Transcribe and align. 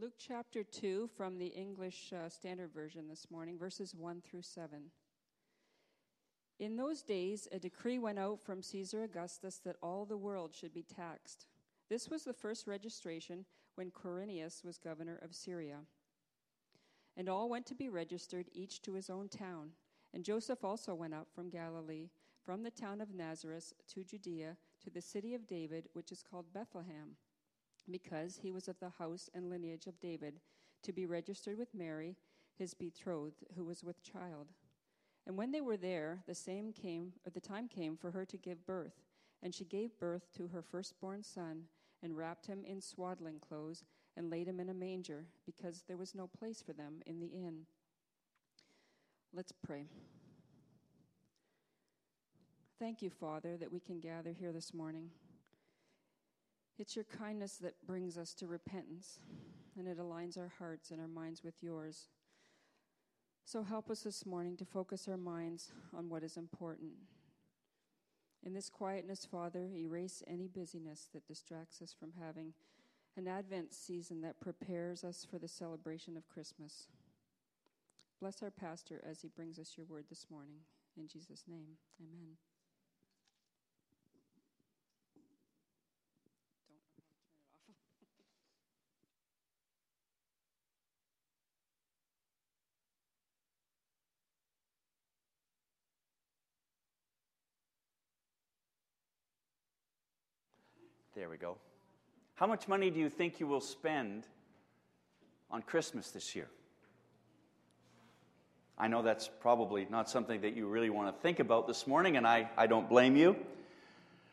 Luke 0.00 0.14
chapter 0.16 0.62
2 0.62 1.10
from 1.16 1.38
the 1.38 1.48
English 1.48 2.12
uh, 2.12 2.28
Standard 2.28 2.72
Version 2.72 3.08
this 3.08 3.26
morning, 3.32 3.58
verses 3.58 3.96
1 3.96 4.20
through 4.20 4.42
7. 4.42 4.92
In 6.60 6.76
those 6.76 7.02
days, 7.02 7.48
a 7.50 7.58
decree 7.58 7.98
went 7.98 8.16
out 8.16 8.40
from 8.40 8.62
Caesar 8.62 9.02
Augustus 9.02 9.58
that 9.64 9.74
all 9.82 10.04
the 10.04 10.16
world 10.16 10.54
should 10.54 10.72
be 10.72 10.84
taxed. 10.84 11.46
This 11.88 12.08
was 12.08 12.22
the 12.22 12.32
first 12.32 12.68
registration 12.68 13.44
when 13.74 13.90
Quirinius 13.90 14.64
was 14.64 14.78
governor 14.78 15.18
of 15.20 15.34
Syria. 15.34 15.78
And 17.16 17.28
all 17.28 17.48
went 17.48 17.66
to 17.66 17.74
be 17.74 17.88
registered, 17.88 18.50
each 18.52 18.80
to 18.82 18.94
his 18.94 19.10
own 19.10 19.28
town. 19.28 19.70
And 20.14 20.24
Joseph 20.24 20.62
also 20.62 20.94
went 20.94 21.14
up 21.14 21.26
from 21.34 21.50
Galilee, 21.50 22.10
from 22.44 22.62
the 22.62 22.70
town 22.70 23.00
of 23.00 23.14
Nazareth 23.14 23.72
to 23.94 24.04
Judea, 24.04 24.58
to 24.84 24.90
the 24.90 25.02
city 25.02 25.34
of 25.34 25.48
David, 25.48 25.88
which 25.92 26.12
is 26.12 26.22
called 26.22 26.52
Bethlehem 26.54 27.16
because 27.90 28.38
he 28.42 28.50
was 28.50 28.68
of 28.68 28.78
the 28.80 28.90
house 28.98 29.28
and 29.34 29.50
lineage 29.50 29.86
of 29.86 30.00
David, 30.00 30.40
to 30.82 30.92
be 30.92 31.06
registered 31.06 31.58
with 31.58 31.74
Mary, 31.74 32.16
his 32.56 32.74
betrothed, 32.74 33.44
who 33.56 33.64
was 33.64 33.84
with 33.84 34.02
child. 34.02 34.48
And 35.26 35.36
when 35.36 35.50
they 35.50 35.60
were 35.60 35.76
there, 35.76 36.20
the 36.26 36.34
same 36.34 36.72
came, 36.72 37.12
or 37.26 37.30
the 37.30 37.40
time 37.40 37.68
came 37.68 37.96
for 37.96 38.10
her 38.10 38.24
to 38.24 38.36
give 38.36 38.66
birth, 38.66 39.02
and 39.42 39.54
she 39.54 39.64
gave 39.64 39.98
birth 39.98 40.28
to 40.36 40.48
her 40.48 40.62
firstborn 40.62 41.22
son, 41.22 41.64
and 42.02 42.16
wrapped 42.16 42.46
him 42.46 42.64
in 42.64 42.80
swaddling 42.80 43.40
clothes, 43.40 43.84
and 44.16 44.30
laid 44.30 44.48
him 44.48 44.60
in 44.60 44.68
a 44.68 44.74
manger, 44.74 45.26
because 45.44 45.84
there 45.86 45.96
was 45.96 46.14
no 46.14 46.26
place 46.26 46.62
for 46.62 46.72
them 46.72 47.02
in 47.06 47.20
the 47.20 47.26
inn. 47.26 47.66
Let's 49.32 49.52
pray. 49.52 49.86
Thank 52.78 53.02
you, 53.02 53.10
Father, 53.10 53.56
that 53.56 53.72
we 53.72 53.80
can 53.80 54.00
gather 54.00 54.32
here 54.32 54.52
this 54.52 54.72
morning. 54.72 55.10
It's 56.78 56.94
your 56.94 57.04
kindness 57.04 57.56
that 57.56 57.74
brings 57.86 58.16
us 58.16 58.34
to 58.34 58.46
repentance, 58.46 59.18
and 59.76 59.88
it 59.88 59.98
aligns 59.98 60.38
our 60.38 60.52
hearts 60.58 60.90
and 60.90 61.00
our 61.00 61.08
minds 61.08 61.42
with 61.42 61.60
yours. 61.60 62.08
So 63.44 63.62
help 63.62 63.90
us 63.90 64.02
this 64.02 64.24
morning 64.24 64.56
to 64.58 64.64
focus 64.64 65.08
our 65.08 65.16
minds 65.16 65.72
on 65.96 66.08
what 66.08 66.22
is 66.22 66.36
important. 66.36 66.92
In 68.44 68.54
this 68.54 68.70
quietness, 68.70 69.26
Father, 69.28 69.68
erase 69.74 70.22
any 70.26 70.46
busyness 70.46 71.08
that 71.12 71.26
distracts 71.26 71.82
us 71.82 71.92
from 71.98 72.12
having 72.22 72.52
an 73.16 73.26
Advent 73.26 73.74
season 73.74 74.20
that 74.20 74.40
prepares 74.40 75.02
us 75.02 75.26
for 75.28 75.38
the 75.38 75.48
celebration 75.48 76.16
of 76.16 76.28
Christmas. 76.28 76.86
Bless 78.20 78.42
our 78.42 78.50
pastor 78.50 79.02
as 79.08 79.20
he 79.20 79.28
brings 79.28 79.58
us 79.58 79.74
your 79.76 79.86
word 79.86 80.04
this 80.08 80.26
morning. 80.30 80.60
In 80.96 81.08
Jesus' 81.08 81.44
name, 81.48 81.78
amen. 82.00 82.36
There 101.18 101.28
we 101.28 101.36
go. 101.36 101.56
How 102.36 102.46
much 102.46 102.68
money 102.68 102.90
do 102.90 103.00
you 103.00 103.10
think 103.10 103.40
you 103.40 103.48
will 103.48 103.60
spend 103.60 104.22
on 105.50 105.62
Christmas 105.62 106.12
this 106.12 106.36
year? 106.36 106.46
I 108.78 108.86
know 108.86 109.02
that's 109.02 109.28
probably 109.40 109.88
not 109.90 110.08
something 110.08 110.42
that 110.42 110.54
you 110.54 110.68
really 110.68 110.90
want 110.90 111.12
to 111.12 111.20
think 111.20 111.40
about 111.40 111.66
this 111.66 111.88
morning, 111.88 112.16
and 112.16 112.24
I, 112.24 112.48
I 112.56 112.68
don't 112.68 112.88
blame 112.88 113.16
you. 113.16 113.34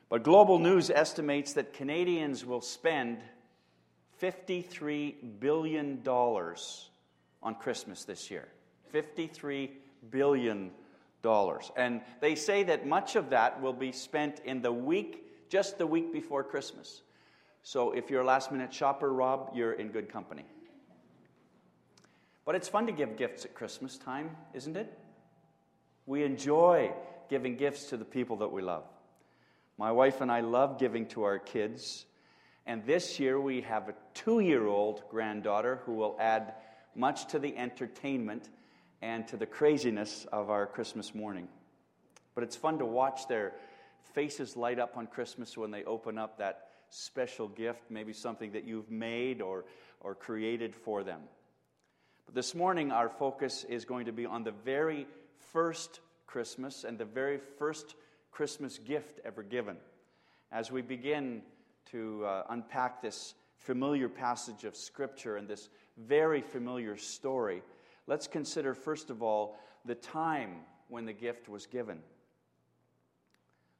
But 0.09 0.21
Global 0.21 0.59
News 0.59 0.91
estimates 0.91 1.53
that 1.53 1.73
Canadians 1.73 2.45
will 2.45 2.61
spend 2.61 3.17
$53 4.21 5.39
billion 5.39 6.03
on 6.05 7.55
Christmas 7.55 8.03
this 8.03 8.29
year. 8.29 8.47
$53 8.93 9.71
billion. 10.11 10.69
And 11.75 12.01
they 12.21 12.35
say 12.35 12.61
that 12.61 12.85
much 12.85 13.15
of 13.15 13.31
that 13.31 13.59
will 13.59 13.73
be 13.73 13.91
spent 13.91 14.41
in 14.45 14.61
the 14.61 14.71
week 14.71 15.24
just 15.55 15.77
the 15.77 15.87
week 15.87 16.11
before 16.11 16.43
Christmas. 16.43 17.01
So 17.63 17.93
if 17.93 18.09
you're 18.09 18.23
a 18.23 18.25
last 18.25 18.51
minute 18.51 18.73
shopper, 18.73 19.13
Rob, 19.13 19.51
you're 19.55 19.71
in 19.71 19.87
good 19.87 20.09
company. 20.11 20.43
But 22.43 22.55
it's 22.55 22.67
fun 22.67 22.87
to 22.87 22.91
give 22.91 23.15
gifts 23.15 23.45
at 23.45 23.55
Christmas 23.55 23.97
time, 23.97 24.31
isn't 24.53 24.75
it? 24.75 24.91
We 26.05 26.25
enjoy 26.25 26.91
giving 27.29 27.55
gifts 27.55 27.85
to 27.85 27.95
the 27.95 28.03
people 28.03 28.35
that 28.39 28.51
we 28.51 28.61
love. 28.63 28.83
My 29.77 29.93
wife 29.93 30.19
and 30.19 30.29
I 30.29 30.41
love 30.41 30.77
giving 30.77 31.05
to 31.15 31.23
our 31.23 31.39
kids. 31.39 32.05
And 32.65 32.85
this 32.85 33.17
year 33.17 33.39
we 33.39 33.61
have 33.61 33.87
a 33.87 33.93
two 34.13 34.41
year 34.41 34.67
old 34.67 35.03
granddaughter 35.09 35.79
who 35.85 35.93
will 35.93 36.17
add 36.19 36.55
much 36.95 37.27
to 37.27 37.39
the 37.39 37.55
entertainment 37.55 38.49
and 39.01 39.25
to 39.29 39.37
the 39.37 39.45
craziness 39.45 40.27
of 40.33 40.49
our 40.49 40.67
Christmas 40.67 41.15
morning. 41.15 41.47
But 42.33 42.43
it's 42.43 42.57
fun 42.57 42.77
to 42.79 42.85
watch 42.85 43.29
their 43.29 43.53
faces 44.13 44.55
light 44.55 44.79
up 44.79 44.97
on 44.97 45.07
Christmas 45.07 45.57
when 45.57 45.71
they 45.71 45.83
open 45.83 46.17
up 46.17 46.37
that 46.37 46.67
special 46.89 47.47
gift, 47.47 47.83
maybe 47.89 48.13
something 48.13 48.51
that 48.51 48.65
you've 48.65 48.91
made 48.91 49.41
or, 49.41 49.65
or 50.01 50.15
created 50.15 50.75
for 50.75 51.03
them. 51.03 51.21
But 52.25 52.35
this 52.35 52.55
morning, 52.55 52.91
our 52.91 53.09
focus 53.09 53.65
is 53.67 53.85
going 53.85 54.05
to 54.05 54.11
be 54.11 54.25
on 54.25 54.43
the 54.43 54.53
very 54.63 55.07
first 55.51 55.99
Christmas 56.27 56.83
and 56.83 56.97
the 56.97 57.05
very 57.05 57.39
first 57.57 57.95
Christmas 58.31 58.77
gift 58.77 59.19
ever 59.25 59.43
given. 59.43 59.77
As 60.51 60.71
we 60.71 60.81
begin 60.81 61.41
to 61.91 62.25
uh, 62.25 62.43
unpack 62.49 63.01
this 63.01 63.35
familiar 63.57 64.09
passage 64.09 64.63
of 64.63 64.75
Scripture 64.75 65.37
and 65.37 65.47
this 65.47 65.69
very 65.97 66.41
familiar 66.41 66.97
story, 66.97 67.61
let's 68.07 68.27
consider, 68.27 68.73
first 68.73 69.09
of 69.09 69.23
all, 69.23 69.57
the 69.85 69.95
time 69.95 70.57
when 70.89 71.05
the 71.05 71.13
gift 71.13 71.47
was 71.49 71.65
given. 71.65 71.99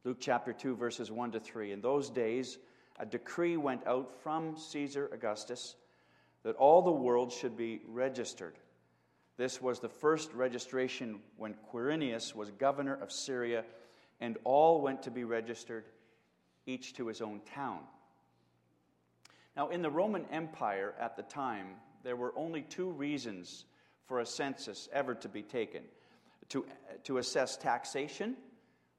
Luke 0.06 0.18
chapter 0.20 0.54
2, 0.54 0.76
verses 0.76 1.12
1 1.12 1.32
to 1.32 1.40
3. 1.40 1.72
In 1.72 1.82
those 1.82 2.12
days, 2.12 2.60
a 3.00 3.08
decree 3.08 3.58
went 3.58 3.88
out 3.88 4.12
from 4.22 4.56
Caesar 4.56 5.10
Augustus 5.12 5.76
that 6.44 6.56
all 6.58 6.84
the 6.84 6.92
world 6.92 7.32
should 7.32 7.58
be 7.58 7.82
registered. 7.88 8.54
This 9.38 9.60
was 9.60 9.80
the 9.80 9.90
first 9.90 10.32
registration 10.34 11.22
when 11.38 11.56
Quirinius 11.72 12.36
was 12.36 12.52
governor 12.52 12.94
of 12.94 13.12
Syria, 13.12 13.66
and 14.22 14.38
all 14.44 14.80
went 14.80 15.02
to 15.04 15.12
be 15.12 15.24
registered, 15.24 15.86
each 16.68 16.94
to 16.94 17.08
his 17.08 17.20
own 17.20 17.42
town. 17.56 17.80
Now, 19.58 19.70
in 19.70 19.82
the 19.82 19.90
Roman 19.90 20.26
Empire 20.32 20.94
at 21.00 21.16
the 21.16 21.24
time, 21.24 21.66
there 22.04 22.16
were 22.16 22.34
only 22.36 22.62
two 22.62 22.92
reasons 22.92 23.66
for 24.06 24.20
a 24.20 24.26
census 24.26 24.88
ever 24.94 25.16
to 25.16 25.30
be 25.30 25.42
taken 25.42 25.82
to, 26.50 26.64
to 27.06 27.18
assess 27.18 27.58
taxation 27.58 28.36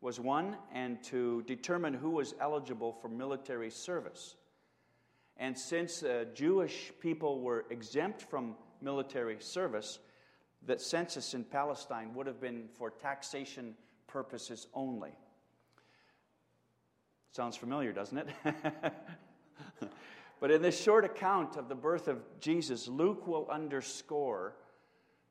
was 0.06 0.21
one, 0.21 0.56
and 0.72 1.03
to 1.03 1.43
determine 1.49 1.93
who 1.93 2.11
was 2.11 2.33
eligible 2.41 2.93
for 2.93 3.09
military 3.09 3.72
service. 3.72 4.37
And 5.37 5.59
since 5.59 6.05
uh, 6.05 6.27
Jewish 6.33 6.93
people 7.00 7.41
were 7.41 7.65
exempt 7.71 8.22
from 8.22 8.55
military 8.81 9.39
service, 9.41 9.99
that 10.65 10.81
census 10.81 11.34
in 11.34 11.43
Palestine 11.43 12.15
would 12.15 12.28
have 12.28 12.41
been 12.41 12.69
for 12.75 12.89
taxation 12.89 13.75
purposes 14.06 14.69
only. 14.75 15.11
Sounds 17.33 17.56
familiar, 17.56 17.93
doesn't 17.93 18.19
it? 18.19 18.28
but 20.41 20.53
in 20.53 20.62
this 20.62 20.81
short 20.81 21.05
account 21.05 21.56
of 21.56 21.69
the 21.69 21.75
birth 21.75 22.06
of 22.06 22.23
Jesus, 22.38 22.87
Luke 22.87 23.27
will 23.27 23.49
underscore 23.50 24.55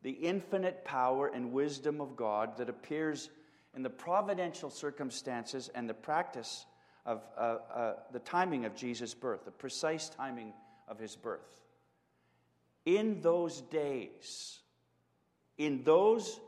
the 0.02 0.12
infinite 0.12 0.84
power 0.84 1.28
and 1.28 1.54
wisdom 1.54 2.02
of 2.02 2.18
God 2.18 2.58
that 2.58 2.68
appears 2.68 3.30
in 3.76 3.84
the 3.84 3.90
providential 3.90 4.70
circumstances 4.70 5.70
and 5.74 5.90
the 5.90 5.94
practice 5.94 6.66
of 7.06 7.22
uh, 7.38 7.58
uh, 7.74 7.94
the 8.12 8.20
timing 8.20 8.66
of 8.66 8.76
Jesus' 8.76 9.14
birth, 9.14 9.46
the 9.46 9.52
precise 9.52 10.10
timing 10.10 10.54
of 10.88 10.98
his 10.98 11.16
birth. 11.16 11.62
In 12.86 13.22
those 13.22 13.62
days, 13.62 14.60
in 15.58 15.84
those 15.84 16.40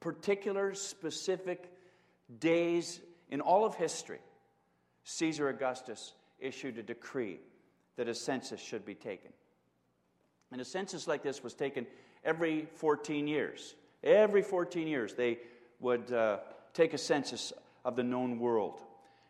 particular 0.00 0.74
specific 0.74 1.70
days 2.38 3.00
in 3.30 3.40
all 3.40 3.64
of 3.64 3.74
history, 3.74 4.20
Caesar 5.04 5.48
Augustus 5.48 6.14
issued 6.38 6.78
a 6.78 6.82
decree 6.82 7.38
that 7.96 8.08
a 8.08 8.14
census 8.14 8.60
should 8.60 8.84
be 8.84 8.94
taken. 8.94 9.32
And 10.52 10.60
a 10.60 10.64
census 10.64 11.06
like 11.06 11.22
this 11.22 11.42
was 11.42 11.54
taken 11.54 11.86
every 12.24 12.66
14 12.74 13.26
years. 13.26 13.74
Every 14.02 14.42
14 14.42 14.86
years, 14.86 15.14
they 15.14 15.38
would 15.80 16.12
uh, 16.12 16.38
take 16.72 16.94
a 16.94 16.98
census 16.98 17.52
of 17.84 17.96
the 17.96 18.02
known 18.02 18.38
world. 18.38 18.80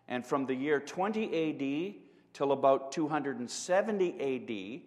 And 0.09 0.25
from 0.25 0.47
the 0.47 0.55
year 0.55 0.81
20 0.81 1.25
AD 1.25 1.95
till 2.33 2.53
about 2.53 2.93
270 2.93 4.13
AD, 4.21 4.83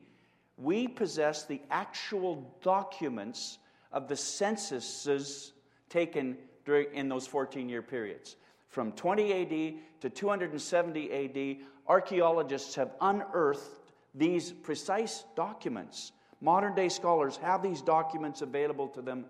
we 0.57 0.87
possess 0.87 1.45
the 1.45 1.61
actual 1.71 2.53
documents 2.61 3.59
of 3.91 4.07
the 4.07 4.15
censuses 4.15 5.53
taken 5.89 6.37
during, 6.65 6.93
in 6.93 7.09
those 7.09 7.25
14 7.27 7.69
year 7.69 7.81
periods. 7.81 8.35
From 8.67 8.91
20 8.91 9.33
AD 9.33 10.01
to 10.01 10.09
270 10.09 11.11
AD, 11.11 11.65
archaeologists 11.87 12.75
have 12.75 12.91
unearthed 13.01 13.93
these 14.13 14.51
precise 14.51 15.23
documents. 15.35 16.11
Modern 16.41 16.75
day 16.75 16.89
scholars 16.89 17.37
have 17.37 17.63
these 17.63 17.81
documents 17.81 18.41
available 18.41 18.87
to 18.89 19.01
them 19.01 19.25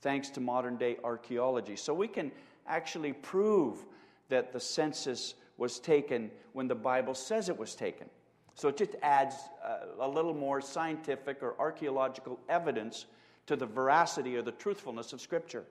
thanks 0.00 0.30
to 0.30 0.40
modern 0.40 0.76
day 0.76 0.96
archaeology. 1.04 1.76
So 1.76 1.94
we 1.94 2.08
can 2.08 2.32
actually 2.66 3.12
prove 3.12 3.84
that 4.28 4.52
the 4.52 4.60
census 4.60 5.34
was 5.56 5.78
taken 5.80 6.30
when 6.52 6.68
the 6.68 6.74
Bible 6.74 7.14
says 7.14 7.48
it 7.48 7.58
was 7.58 7.74
taken. 7.74 8.08
So 8.54 8.68
it 8.68 8.76
just 8.76 8.96
adds 9.02 9.34
uh, 9.64 9.86
a 10.00 10.08
little 10.08 10.34
more 10.34 10.60
scientific 10.60 11.42
or 11.42 11.54
archaeological 11.58 12.38
evidence 12.48 13.06
to 13.46 13.56
the 13.56 13.66
veracity 13.66 14.36
or 14.36 14.42
the 14.42 14.52
truthfulness 14.52 15.12
of 15.12 15.20
Scripture. 15.20 15.64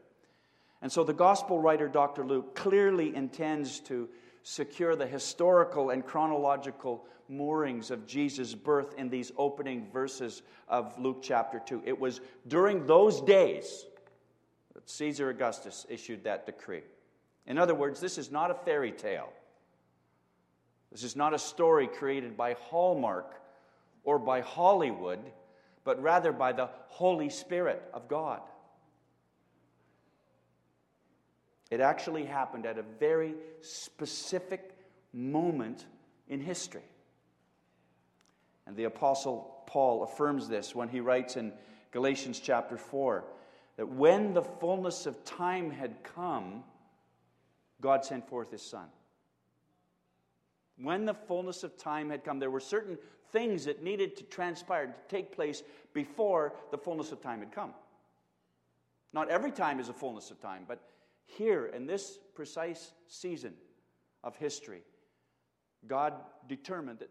And 0.81 0.91
so 0.91 1.03
the 1.03 1.13
gospel 1.13 1.59
writer, 1.59 1.87
Dr. 1.87 2.25
Luke, 2.25 2.55
clearly 2.55 3.15
intends 3.15 3.79
to 3.81 4.07
secure 4.43 4.95
the 4.95 5.07
historical 5.07 5.89
and 5.89 6.05
chronological 6.05 7.05
moorings 7.29 7.91
of 7.91 8.07
Jesus' 8.07 8.55
birth 8.55 8.93
in 8.97 9.09
these 9.09 9.31
opening 9.37 9.89
verses 9.91 10.41
of 10.69 10.97
Luke 10.97 11.19
chapter 11.21 11.59
2. 11.59 11.83
It 11.85 11.99
was 11.99 12.21
during 12.47 12.85
those 12.85 13.19
days 13.21 13.85
that 14.77 14.87
Caesar 14.87 15.31
Augustus 15.31 15.87
issued 15.89 16.23
that 16.25 16.45
decree. 16.45 16.83
In 17.47 17.57
other 17.57 17.73
words, 17.73 17.99
this 17.99 18.19
is 18.19 18.31
not 18.31 18.51
a 18.51 18.53
fairy 18.53 18.91
tale. 18.91 19.33
This 20.91 21.03
is 21.03 21.15
not 21.15 21.33
a 21.33 21.39
story 21.39 21.87
created 21.87 22.37
by 22.37 22.53
Hallmark 22.69 23.41
or 24.03 24.19
by 24.19 24.41
Hollywood, 24.41 25.19
but 25.83 25.99
rather 25.99 26.31
by 26.31 26.51
the 26.51 26.69
Holy 26.89 27.31
Spirit 27.31 27.81
of 27.91 28.07
God. 28.07 28.41
It 31.71 31.81
actually 31.81 32.25
happened 32.25 32.67
at 32.67 32.77
a 32.77 32.83
very 32.83 33.33
specific 33.61 34.77
moment 35.11 35.87
in 36.27 36.39
history. 36.39 36.85
And 38.67 38.75
the 38.75 38.83
Apostle 38.83 39.63
Paul 39.65 40.03
affirms 40.03 40.47
this 40.47 40.75
when 40.75 40.87
he 40.87 40.99
writes 40.99 41.35
in 41.35 41.51
Galatians 41.91 42.39
chapter 42.39 42.77
4 42.77 43.23
that 43.77 43.87
when 43.87 44.33
the 44.33 44.41
fullness 44.41 45.05
of 45.05 45.23
time 45.23 45.69
had 45.71 46.03
come, 46.03 46.63
God 47.79 48.03
sent 48.03 48.27
forth 48.27 48.51
his 48.51 48.61
Son. 48.61 48.87
When 50.79 51.05
the 51.05 51.13
fullness 51.13 51.63
of 51.63 51.77
time 51.77 52.09
had 52.09 52.23
come, 52.23 52.39
there 52.39 52.51
were 52.51 52.59
certain 52.59 52.97
things 53.31 53.65
that 53.65 53.83
needed 53.83 54.17
to 54.17 54.23
transpire, 54.23 54.87
to 54.87 54.93
take 55.07 55.31
place 55.31 55.63
before 55.93 56.53
the 56.71 56.77
fullness 56.77 57.11
of 57.11 57.21
time 57.21 57.39
had 57.39 57.51
come. 57.51 57.73
Not 59.13 59.29
every 59.29 59.51
time 59.51 59.79
is 59.79 59.89
a 59.89 59.93
fullness 59.93 60.31
of 60.31 60.39
time, 60.39 60.65
but 60.67 60.81
here 61.25 61.67
in 61.67 61.85
this 61.85 62.19
precise 62.35 62.91
season 63.07 63.53
of 64.23 64.35
history, 64.35 64.81
God 65.87 66.13
determined 66.47 66.99
that 66.99 67.09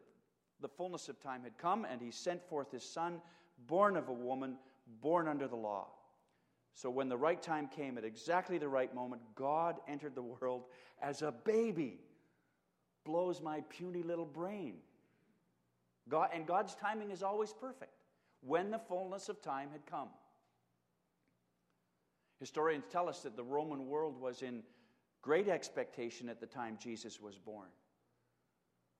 the 0.61 0.69
fullness 0.69 1.09
of 1.09 1.21
time 1.21 1.43
had 1.43 1.59
come, 1.59 1.85
and 1.85 2.01
He 2.01 2.11
sent 2.11 2.43
forth 2.49 2.73
His 2.73 2.83
Son, 2.83 3.21
born 3.67 3.97
of 3.97 4.09
a 4.09 4.13
woman, 4.13 4.57
born 5.01 5.29
under 5.29 5.47
the 5.47 5.57
law. 5.57 5.89
So, 6.77 6.91
when 6.91 7.09
the 7.09 7.17
right 7.17 7.41
time 7.41 7.69
came, 7.69 7.97
at 7.97 8.05
exactly 8.05 8.59
the 8.59 8.69
right 8.69 8.95
moment, 8.95 9.23
God 9.35 9.77
entered 9.89 10.15
the 10.15 10.23
world 10.23 10.65
as 11.01 11.23
a 11.23 11.33
baby. 11.33 12.01
Blows 13.07 13.41
my 13.41 13.63
puny 13.71 14.03
little 14.03 14.27
brain. 14.27 14.75
God, 16.11 16.29
and 16.35 16.47
God's 16.47 16.75
timing 16.75 17.13
is 17.13 17.23
always 17.23 17.55
perfect 17.55 17.93
when 18.43 18.71
the 18.71 18.79
fullness 18.79 19.31
of 19.31 19.41
time 19.41 19.71
had 19.73 19.87
come. 19.87 20.09
Historians 22.41 22.85
tell 22.93 23.09
us 23.09 23.21
that 23.21 23.37
the 23.37 23.43
Roman 23.43 23.87
world 23.87 24.21
was 24.21 24.43
in 24.43 24.63
great 25.23 25.49
expectation 25.49 26.29
at 26.29 26.41
the 26.41 26.47
time 26.47 26.77
Jesus 26.79 27.19
was 27.23 27.39
born. 27.39 27.69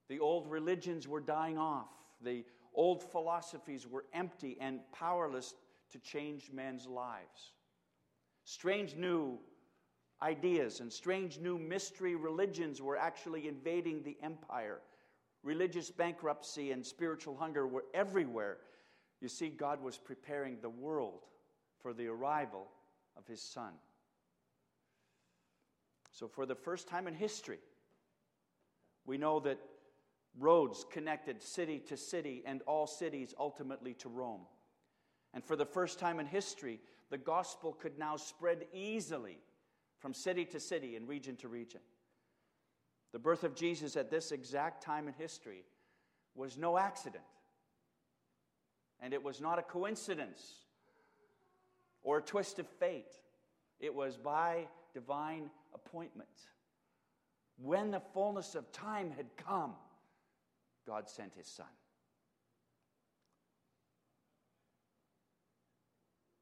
The 0.09 0.19
old 0.19 0.49
religions 0.49 1.07
were 1.07 1.21
dying 1.21 1.59
off, 1.59 1.89
the 2.23 2.43
old 2.73 3.03
philosophies 3.03 3.85
were 3.85 4.05
empty 4.13 4.57
and 4.59 4.79
powerless 4.91 5.53
to 5.91 5.99
change 5.99 6.49
men's 6.51 6.87
lives. 6.87 7.53
Strange 8.47 8.95
new 8.95 9.37
ideas 10.21 10.79
and 10.79 10.91
strange 10.91 11.37
new 11.37 11.59
mystery 11.59 12.15
religions 12.15 12.81
were 12.81 12.95
actually 12.95 13.45
invading 13.45 14.01
the 14.03 14.15
empire. 14.23 14.79
Religious 15.43 15.91
bankruptcy 15.91 16.71
and 16.71 16.85
spiritual 16.85 17.35
hunger 17.35 17.67
were 17.67 17.83
everywhere. 17.93 18.59
You 19.19 19.27
see, 19.27 19.49
God 19.49 19.83
was 19.83 19.97
preparing 19.97 20.59
the 20.61 20.69
world 20.69 21.25
for 21.81 21.93
the 21.93 22.07
arrival 22.07 22.69
of 23.17 23.27
his 23.27 23.41
son. 23.41 23.73
So, 26.13 26.29
for 26.29 26.45
the 26.45 26.55
first 26.55 26.87
time 26.87 27.05
in 27.05 27.15
history, 27.15 27.59
we 29.05 29.17
know 29.17 29.41
that 29.41 29.59
roads 30.39 30.85
connected 30.89 31.43
city 31.43 31.79
to 31.89 31.97
city 31.97 32.43
and 32.45 32.61
all 32.61 32.87
cities 32.87 33.33
ultimately 33.37 33.93
to 33.95 34.07
Rome. 34.07 34.45
And 35.33 35.43
for 35.43 35.57
the 35.57 35.65
first 35.65 35.99
time 35.99 36.21
in 36.21 36.25
history, 36.25 36.79
the 37.09 37.17
gospel 37.17 37.73
could 37.73 37.97
now 37.97 38.17
spread 38.17 38.65
easily 38.73 39.37
from 39.99 40.13
city 40.13 40.45
to 40.45 40.59
city 40.59 40.95
and 40.95 41.07
region 41.07 41.35
to 41.37 41.47
region. 41.47 41.81
The 43.13 43.19
birth 43.19 43.43
of 43.43 43.55
Jesus 43.55 43.95
at 43.95 44.11
this 44.11 44.31
exact 44.31 44.83
time 44.83 45.07
in 45.07 45.13
history 45.13 45.63
was 46.35 46.57
no 46.57 46.77
accident. 46.77 47.23
And 48.99 49.13
it 49.13 49.23
was 49.23 49.39
not 49.39 49.59
a 49.59 49.63
coincidence 49.63 50.65
or 52.03 52.17
a 52.17 52.21
twist 52.21 52.59
of 52.59 52.67
fate. 52.67 53.13
It 53.79 53.93
was 53.93 54.17
by 54.17 54.67
divine 54.93 55.49
appointment. 55.73 56.29
When 57.57 57.91
the 57.91 58.01
fullness 58.13 58.55
of 58.55 58.71
time 58.71 59.11
had 59.15 59.27
come, 59.37 59.73
God 60.85 61.09
sent 61.09 61.33
his 61.35 61.47
son. 61.47 61.67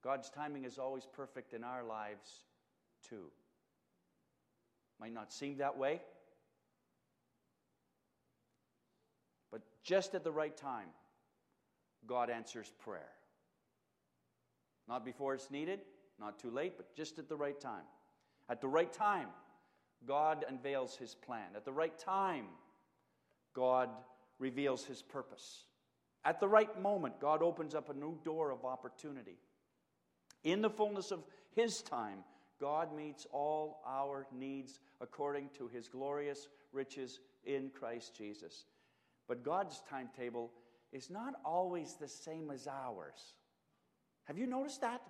God's 0.06 0.30
timing 0.30 0.66
is 0.66 0.78
always 0.78 1.08
perfect 1.12 1.56
in 1.56 1.64
our 1.64 1.84
lives, 1.84 2.46
too. 3.10 3.32
Might 5.00 5.14
not 5.14 5.34
seem 5.34 5.58
that 5.58 5.80
way, 5.80 6.00
but 9.52 9.64
just 9.84 10.14
at 10.14 10.24
the 10.24 10.32
right 10.32 10.56
time, 10.56 10.90
God 12.06 12.30
answers 12.30 12.72
prayer. 12.78 13.10
Not 14.88 15.04
before 15.04 15.34
it's 15.34 15.50
needed, 15.50 15.80
not 16.20 16.38
too 16.38 16.52
late, 16.52 16.78
but 16.78 16.96
just 16.96 17.18
at 17.18 17.28
the 17.28 17.36
right 17.36 17.60
time. 17.60 17.86
At 18.48 18.62
the 18.62 18.68
right 18.68 18.94
time, 18.94 19.30
God 20.08 20.46
unveils 20.48 20.96
his 20.96 21.16
plan. 21.16 21.48
At 21.56 21.66
the 21.66 21.74
right 21.74 21.98
time, 21.98 22.46
God 23.56 23.90
reveals 24.38 24.86
his 24.86 25.02
purpose. 25.02 25.64
At 26.24 26.40
the 26.40 26.48
right 26.48 26.80
moment, 26.80 27.20
God 27.20 27.42
opens 27.42 27.74
up 27.74 27.90
a 27.90 27.94
new 27.96 28.20
door 28.24 28.52
of 28.52 28.66
opportunity. 28.66 29.40
In 30.46 30.62
the 30.62 30.70
fullness 30.70 31.12
of 31.12 31.24
his 31.56 31.82
time, 31.82 32.20
God 32.62 32.96
meets 32.96 33.28
all 33.34 33.82
our 33.86 34.28
needs 34.32 34.80
according 35.02 35.50
to 35.58 35.68
his 35.68 35.90
glorious 35.90 36.48
riches 36.72 37.20
in 37.44 37.72
Christ 37.78 38.16
Jesus. 38.16 38.66
But 39.28 39.44
God's 39.44 39.82
timetable 39.90 40.52
is 40.94 41.10
not 41.10 41.34
always 41.44 41.96
the 41.96 42.08
same 42.08 42.52
as 42.52 42.68
ours. 42.68 43.34
Have 44.26 44.38
you 44.38 44.46
noticed 44.46 44.82
that? 44.82 45.02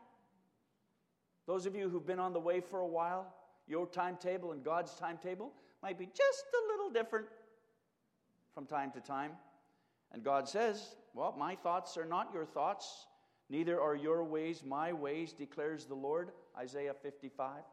Those 1.46 1.66
of 1.66 1.76
you 1.76 1.90
who've 1.90 2.08
been 2.08 2.20
on 2.20 2.34
the 2.34 2.40
way 2.40 2.62
for 2.62 2.80
a 2.80 2.88
while, 2.88 3.36
your 3.68 3.86
timetable 3.88 4.54
and 4.54 4.64
God's 4.64 4.96
timetable 4.96 5.52
might 5.84 6.00
be 6.00 6.06
just 6.06 6.46
a 6.54 6.72
little 6.72 6.90
different 6.90 7.28
from 8.54 8.66
time 8.66 8.92
to 8.92 9.02
time. 9.02 9.32
And 10.14 10.24
God 10.24 10.48
says, 10.48 10.96
Well, 11.14 11.36
my 11.38 11.56
thoughts 11.56 11.98
are 11.98 12.06
not 12.06 12.32
your 12.34 12.46
thoughts, 12.46 13.06
neither 13.50 13.80
are 13.80 13.96
your 13.96 14.24
ways 14.24 14.64
my 14.66 14.94
ways, 14.94 15.34
declares 15.34 15.86
the 15.86 15.96
Lord. 15.96 16.32
Isaiah 16.58 16.94
55. 16.94 17.64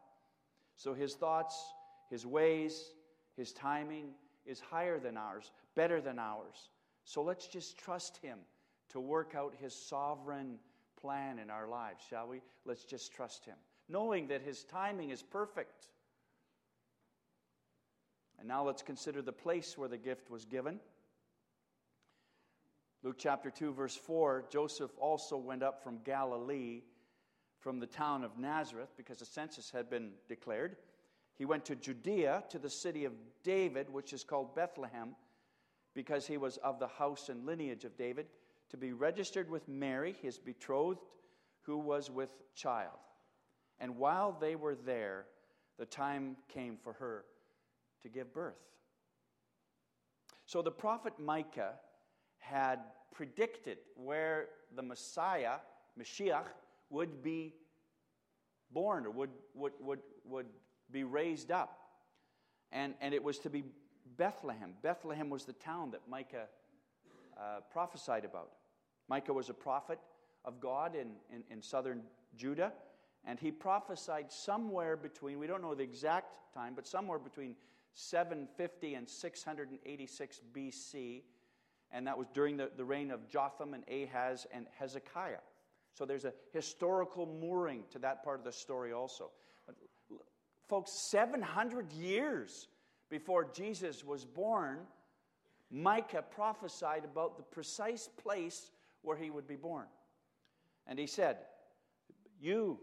So 0.75 0.93
his 0.93 1.13
thoughts, 1.13 1.73
his 2.09 2.25
ways, 2.25 2.91
his 3.37 3.53
timing 3.53 4.09
is 4.45 4.59
higher 4.59 4.99
than 4.99 5.17
ours, 5.17 5.51
better 5.75 6.01
than 6.01 6.19
ours. 6.19 6.69
So 7.05 7.21
let's 7.21 7.47
just 7.47 7.77
trust 7.77 8.17
him 8.17 8.39
to 8.89 8.99
work 8.99 9.33
out 9.35 9.53
his 9.59 9.73
sovereign 9.73 10.59
plan 11.03 11.37
in 11.37 11.49
our 11.49 11.67
lives, 11.67 12.01
shall 12.09 12.27
we? 12.27 12.41
Let's 12.65 12.85
just 12.85 13.13
trust 13.13 13.45
Him, 13.45 13.57
knowing 13.89 14.27
that 14.27 14.41
His 14.41 14.63
timing 14.63 15.09
is 15.09 15.21
perfect. 15.21 15.89
And 18.39 18.47
now 18.47 18.65
let's 18.65 18.81
consider 18.81 19.21
the 19.21 19.33
place 19.33 19.77
where 19.77 19.89
the 19.89 19.97
gift 19.97 20.31
was 20.31 20.45
given. 20.45 20.79
Luke 23.03 23.17
chapter 23.17 23.51
2, 23.51 23.73
verse 23.73 23.95
4 23.95 24.45
Joseph 24.49 24.91
also 24.97 25.35
went 25.35 25.61
up 25.61 25.83
from 25.83 25.99
Galilee, 26.05 26.83
from 27.59 27.79
the 27.79 27.85
town 27.85 28.23
of 28.23 28.37
Nazareth, 28.37 28.93
because 28.95 29.21
a 29.21 29.25
census 29.25 29.69
had 29.69 29.89
been 29.89 30.11
declared. 30.29 30.77
He 31.35 31.43
went 31.43 31.65
to 31.65 31.75
Judea, 31.75 32.45
to 32.49 32.59
the 32.59 32.69
city 32.69 33.03
of 33.03 33.11
David, 33.43 33.89
which 33.89 34.13
is 34.13 34.23
called 34.23 34.55
Bethlehem, 34.55 35.15
because 35.93 36.25
he 36.25 36.37
was 36.37 36.57
of 36.57 36.79
the 36.79 36.87
house 36.87 37.27
and 37.27 37.45
lineage 37.45 37.83
of 37.83 37.97
David 37.97 38.27
to 38.69 38.77
be 38.77 38.93
registered 38.93 39.49
with 39.49 39.67
Mary, 39.67 40.15
his 40.21 40.37
betrothed, 40.37 41.01
who 41.63 41.77
was 41.77 42.09
with 42.09 42.31
child. 42.55 42.97
And 43.79 43.97
while 43.97 44.31
they 44.31 44.55
were 44.55 44.75
there, 44.75 45.25
the 45.77 45.85
time 45.85 46.37
came 46.47 46.77
for 46.81 46.93
her 46.93 47.25
to 48.01 48.09
give 48.09 48.33
birth. 48.33 48.59
So 50.45 50.61
the 50.61 50.71
prophet 50.71 51.19
Micah 51.19 51.73
had 52.53 52.79
predicted 53.11 53.79
where 53.95 54.49
the 54.75 54.83
Messiah, 54.83 55.55
Mashiach, 55.99 56.45
would 56.91 57.23
be 57.23 57.55
born 58.71 59.07
or 59.07 59.09
would, 59.09 59.31
would, 59.55 59.73
would, 59.79 59.99
would 60.23 60.45
be 60.91 61.03
raised 61.03 61.51
up. 61.51 61.79
And, 62.71 62.93
and 63.01 63.13
it 63.13 63.23
was 63.23 63.39
to 63.39 63.49
be 63.49 63.63
Bethlehem. 64.17 64.73
Bethlehem 64.83 65.31
was 65.31 65.45
the 65.45 65.53
town 65.53 65.91
that 65.91 66.01
Micah 66.07 66.45
uh, 67.37 67.61
prophesied 67.71 68.23
about. 68.23 68.51
Micah 69.09 69.33
was 69.33 69.49
a 69.49 69.53
prophet 69.53 69.99
of 70.45 70.59
God 70.59 70.95
in, 70.95 71.07
in, 71.33 71.43
in 71.49 71.61
southern 71.61 72.03
Judah, 72.35 72.71
and 73.25 73.39
he 73.39 73.49
prophesied 73.49 74.31
somewhere 74.31 74.95
between, 74.95 75.39
we 75.39 75.47
don't 75.47 75.61
know 75.61 75.73
the 75.73 75.83
exact 75.83 76.27
time, 76.53 76.73
but 76.75 76.85
somewhere 76.85 77.19
between 77.19 77.55
750 77.93 78.95
and 78.95 79.09
686 79.09 80.41
BC, 80.55 81.21
and 81.93 82.07
that 82.07 82.17
was 82.17 82.27
during 82.33 82.57
the, 82.57 82.71
the 82.75 82.83
reign 82.83 83.11
of 83.11 83.29
Jotham 83.29 83.73
and 83.73 83.83
Ahaz 83.87 84.47
and 84.51 84.65
Hezekiah. 84.77 85.37
So 85.93 86.05
there's 86.05 86.25
a 86.25 86.33
historical 86.51 87.27
mooring 87.27 87.83
to 87.91 87.99
that 87.99 88.23
part 88.23 88.39
of 88.39 88.45
the 88.45 88.51
story 88.51 88.91
also. 88.91 89.29
Folks, 90.67 90.91
700 91.11 91.91
years 91.93 92.67
before 93.09 93.47
Jesus 93.53 94.03
was 94.03 94.25
born, 94.25 94.79
Micah 95.69 96.23
prophesied 96.23 97.05
about 97.05 97.37
the 97.37 97.43
precise 97.43 98.09
place 98.21 98.71
where 99.03 99.17
he 99.17 99.29
would 99.29 99.47
be 99.47 99.55
born. 99.55 99.85
And 100.87 100.97
he 100.97 101.05
said, 101.05 101.37
You, 102.41 102.79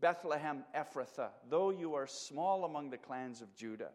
Bethlehem 0.00 0.64
Ephrathah, 0.76 1.30
though 1.48 1.70
you 1.70 1.94
are 1.94 2.06
small 2.06 2.64
among 2.64 2.90
the 2.90 2.96
clans 2.96 3.40
of 3.40 3.54
Judah, 3.54 3.90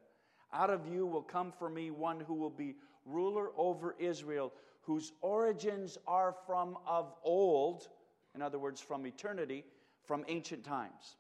out 0.54 0.70
of 0.70 0.88
you 0.88 1.06
will 1.06 1.22
come 1.22 1.52
for 1.52 1.70
me 1.70 1.92
one 1.92 2.20
who 2.20 2.36
will 2.36 2.50
be 2.50 2.76
ruler 3.06 3.50
over 3.58 3.96
Israel, 4.00 4.54
whose 4.82 5.12
origins 5.22 5.98
are 6.08 6.36
from 6.46 6.78
of 6.86 7.14
old, 7.24 7.88
in 8.36 8.42
other 8.42 8.60
words, 8.60 8.82
from 8.82 9.06
eternity, 9.06 9.64
from 10.06 10.26
ancient 10.28 10.64
times. 10.64 11.18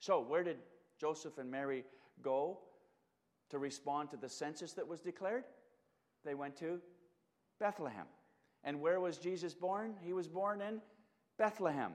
So, 0.00 0.20
where 0.20 0.44
did 0.44 0.58
Joseph 0.98 1.38
and 1.38 1.50
Mary 1.50 1.84
go 2.22 2.58
to 3.50 3.58
respond 3.58 4.10
to 4.10 4.16
the 4.16 4.28
census 4.28 4.72
that 4.74 4.86
was 4.86 5.00
declared? 5.00 5.44
They 6.24 6.34
went 6.34 6.56
to 6.56 6.80
Bethlehem. 7.58 8.06
And 8.64 8.80
where 8.80 9.00
was 9.00 9.18
Jesus 9.18 9.54
born? 9.54 9.94
He 10.02 10.12
was 10.12 10.28
born 10.28 10.60
in 10.60 10.80
Bethlehem. 11.38 11.92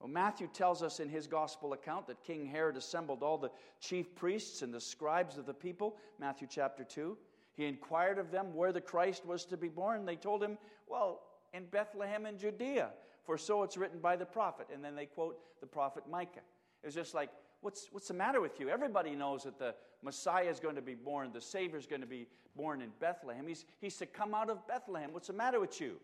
Well, 0.00 0.08
Matthew 0.08 0.48
tells 0.48 0.82
us 0.82 0.98
in 0.98 1.08
his 1.08 1.26
gospel 1.26 1.74
account 1.74 2.06
that 2.06 2.24
King 2.24 2.46
Herod 2.46 2.76
assembled 2.76 3.22
all 3.22 3.36
the 3.36 3.50
chief 3.80 4.14
priests 4.14 4.62
and 4.62 4.72
the 4.72 4.80
scribes 4.80 5.36
of 5.36 5.44
the 5.44 5.54
people, 5.54 5.96
Matthew 6.18 6.48
chapter 6.50 6.84
2. 6.84 7.16
He 7.56 7.66
inquired 7.66 8.18
of 8.18 8.30
them 8.30 8.54
where 8.54 8.72
the 8.72 8.80
Christ 8.80 9.26
was 9.26 9.44
to 9.46 9.56
be 9.56 9.68
born. 9.68 10.06
They 10.06 10.16
told 10.16 10.42
him, 10.42 10.58
Well, 10.86 11.20
in 11.52 11.66
Bethlehem 11.66 12.26
in 12.26 12.38
Judea, 12.38 12.90
for 13.24 13.36
so 13.36 13.62
it's 13.62 13.76
written 13.76 13.98
by 13.98 14.16
the 14.16 14.26
prophet. 14.26 14.68
And 14.72 14.84
then 14.84 14.94
they 14.94 15.06
quote 15.06 15.38
the 15.60 15.66
prophet 15.66 16.04
Micah. 16.08 16.40
It 16.82 16.86
was 16.86 16.94
just 16.94 17.14
like, 17.14 17.30
What's, 17.60 17.88
what's 17.92 18.08
the 18.08 18.14
matter 18.14 18.40
with 18.40 18.58
you? 18.58 18.70
Everybody 18.70 19.14
knows 19.14 19.44
that 19.44 19.58
the 19.58 19.74
Messiah 20.02 20.48
is 20.48 20.60
going 20.60 20.76
to 20.76 20.82
be 20.82 20.94
born, 20.94 21.30
the 21.32 21.40
Savior 21.40 21.78
is 21.78 21.86
going 21.86 22.00
to 22.00 22.06
be 22.06 22.26
born 22.56 22.80
in 22.80 22.90
Bethlehem. 23.00 23.46
He's, 23.46 23.64
he's 23.80 23.96
to 23.98 24.06
come 24.06 24.34
out 24.34 24.48
of 24.48 24.66
Bethlehem. 24.66 25.12
What's 25.12 25.26
the 25.26 25.34
matter 25.34 25.60
with 25.60 25.80
you? 25.80 25.96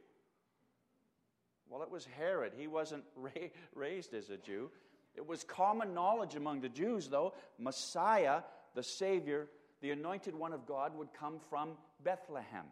Well, 1.69 1.83
it 1.83 1.91
was 1.91 2.07
Herod. 2.17 2.53
He 2.57 2.67
wasn't 2.67 3.05
ra- 3.17 3.31
raised 3.75 4.15
as 4.15 4.31
a 4.31 4.37
Jew. 4.37 4.71
It 5.15 5.27
was 5.27 5.45
common 5.45 5.95
knowledge 5.95 6.35
among 6.35 6.61
the 6.61 6.69
Jews, 6.69 7.09
though, 7.09 7.33
Messiah, 7.59 8.43
the 8.75 8.83
Savior, 8.83 9.49
the 9.87 9.93
anointed 9.93 10.35
one 10.35 10.53
of 10.53 10.67
God, 10.67 10.99
would 10.99 11.15
come 11.15 11.39
from 11.49 11.69
Bethlehem. 12.03 12.65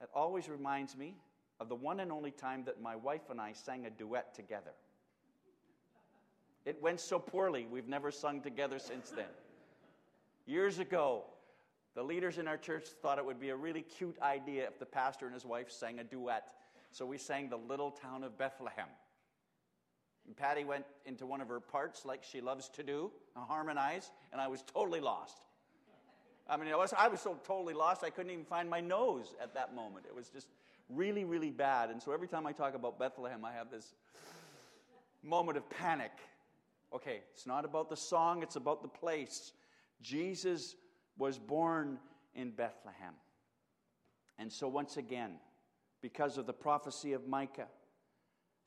It 0.00 0.08
always 0.14 0.48
reminds 0.48 0.96
me 0.96 1.14
of 1.60 1.68
the 1.68 1.74
one 1.74 2.00
and 2.00 2.10
only 2.10 2.30
time 2.30 2.64
that 2.64 2.80
my 2.80 2.96
wife 2.96 3.28
and 3.28 3.38
I 3.38 3.52
sang 3.52 3.84
a 3.84 3.90
duet 3.90 4.34
together. 4.34 4.70
It 6.64 6.80
went 6.80 7.00
so 7.00 7.18
poorly, 7.18 7.66
we've 7.70 7.86
never 7.86 8.10
sung 8.10 8.40
together 8.40 8.78
since 8.78 9.10
then. 9.10 9.28
Years 10.46 10.78
ago, 10.78 11.24
the 11.94 12.02
leaders 12.02 12.38
in 12.38 12.48
our 12.48 12.56
church 12.56 12.86
thought 13.02 13.18
it 13.18 13.26
would 13.26 13.40
be 13.40 13.50
a 13.50 13.56
really 13.56 13.82
cute 13.82 14.16
idea 14.22 14.66
if 14.66 14.78
the 14.78 14.86
pastor 14.86 15.26
and 15.26 15.34
his 15.34 15.44
wife 15.44 15.70
sang 15.70 15.98
a 15.98 16.04
duet. 16.04 16.54
So 16.92 17.04
we 17.04 17.18
sang 17.18 17.50
The 17.50 17.58
Little 17.58 17.90
Town 17.90 18.24
of 18.24 18.38
Bethlehem. 18.38 18.88
And 20.26 20.36
Patty 20.36 20.64
went 20.64 20.84
into 21.06 21.26
one 21.26 21.40
of 21.40 21.48
her 21.48 21.60
parts 21.60 22.04
like 22.04 22.22
she 22.22 22.40
loves 22.40 22.68
to 22.70 22.82
do, 22.82 23.10
harmonize, 23.34 24.10
and 24.32 24.40
I 24.40 24.48
was 24.48 24.62
totally 24.62 25.00
lost. 25.00 25.40
I 26.48 26.56
mean, 26.56 26.72
I 26.72 26.76
was, 26.76 26.92
I 26.96 27.08
was 27.08 27.20
so 27.20 27.38
totally 27.46 27.74
lost, 27.74 28.02
I 28.02 28.10
couldn't 28.10 28.32
even 28.32 28.44
find 28.44 28.68
my 28.68 28.80
nose 28.80 29.34
at 29.40 29.54
that 29.54 29.74
moment. 29.74 30.06
It 30.08 30.14
was 30.14 30.28
just 30.28 30.48
really, 30.88 31.24
really 31.24 31.50
bad. 31.50 31.90
And 31.90 32.02
so 32.02 32.12
every 32.12 32.28
time 32.28 32.46
I 32.46 32.52
talk 32.52 32.74
about 32.74 32.98
Bethlehem, 32.98 33.44
I 33.44 33.52
have 33.52 33.70
this 33.70 33.94
moment 35.22 35.56
of 35.56 35.68
panic. 35.70 36.12
Okay, 36.92 37.20
it's 37.32 37.46
not 37.46 37.64
about 37.64 37.88
the 37.88 37.96
song, 37.96 38.42
it's 38.42 38.56
about 38.56 38.82
the 38.82 38.88
place. 38.88 39.52
Jesus 40.02 40.74
was 41.18 41.38
born 41.38 41.98
in 42.34 42.50
Bethlehem. 42.50 43.14
And 44.38 44.50
so, 44.50 44.68
once 44.68 44.96
again, 44.96 45.32
because 46.00 46.38
of 46.38 46.46
the 46.46 46.52
prophecy 46.52 47.12
of 47.12 47.28
Micah, 47.28 47.68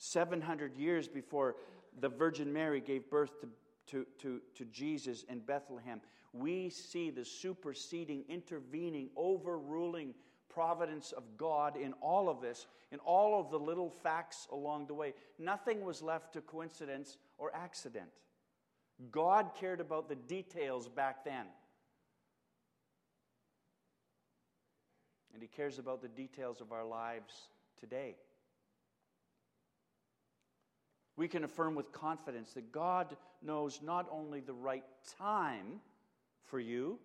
700 0.03 0.75
years 0.75 1.07
before 1.07 1.55
the 2.01 2.09
Virgin 2.09 2.51
Mary 2.51 2.81
gave 2.81 3.09
birth 3.09 3.39
to, 3.39 3.47
to, 3.87 4.05
to, 4.19 4.41
to 4.55 4.65
Jesus 4.65 5.23
in 5.29 5.39
Bethlehem, 5.39 6.01
we 6.33 6.69
see 6.69 7.09
the 7.09 7.23
superseding, 7.23 8.25
intervening, 8.27 9.09
overruling 9.15 10.13
providence 10.49 11.13
of 11.13 11.23
God 11.37 11.77
in 11.77 11.93
all 12.01 12.27
of 12.27 12.41
this, 12.41 12.67
in 12.91 12.99
all 12.99 13.39
of 13.39 13.49
the 13.49 13.57
little 13.57 13.89
facts 13.89 14.47
along 14.51 14.87
the 14.87 14.93
way. 14.93 15.13
Nothing 15.39 15.85
was 15.85 16.01
left 16.01 16.33
to 16.33 16.41
coincidence 16.41 17.17
or 17.37 17.55
accident. 17.55 18.09
God 19.09 19.51
cared 19.57 19.79
about 19.79 20.09
the 20.09 20.15
details 20.15 20.89
back 20.89 21.23
then. 21.23 21.45
And 25.33 25.41
He 25.41 25.47
cares 25.47 25.79
about 25.79 26.01
the 26.01 26.09
details 26.09 26.59
of 26.59 26.73
our 26.73 26.85
lives 26.85 27.33
today. 27.79 28.15
We 31.15 31.27
can 31.27 31.43
affirm 31.43 31.75
with 31.75 31.91
confidence 31.91 32.53
that 32.53 32.71
God 32.71 33.15
knows 33.41 33.81
not 33.83 34.07
only 34.11 34.39
the 34.39 34.53
right 34.53 34.83
time 35.19 35.79
for 36.45 36.59
you 36.59 36.99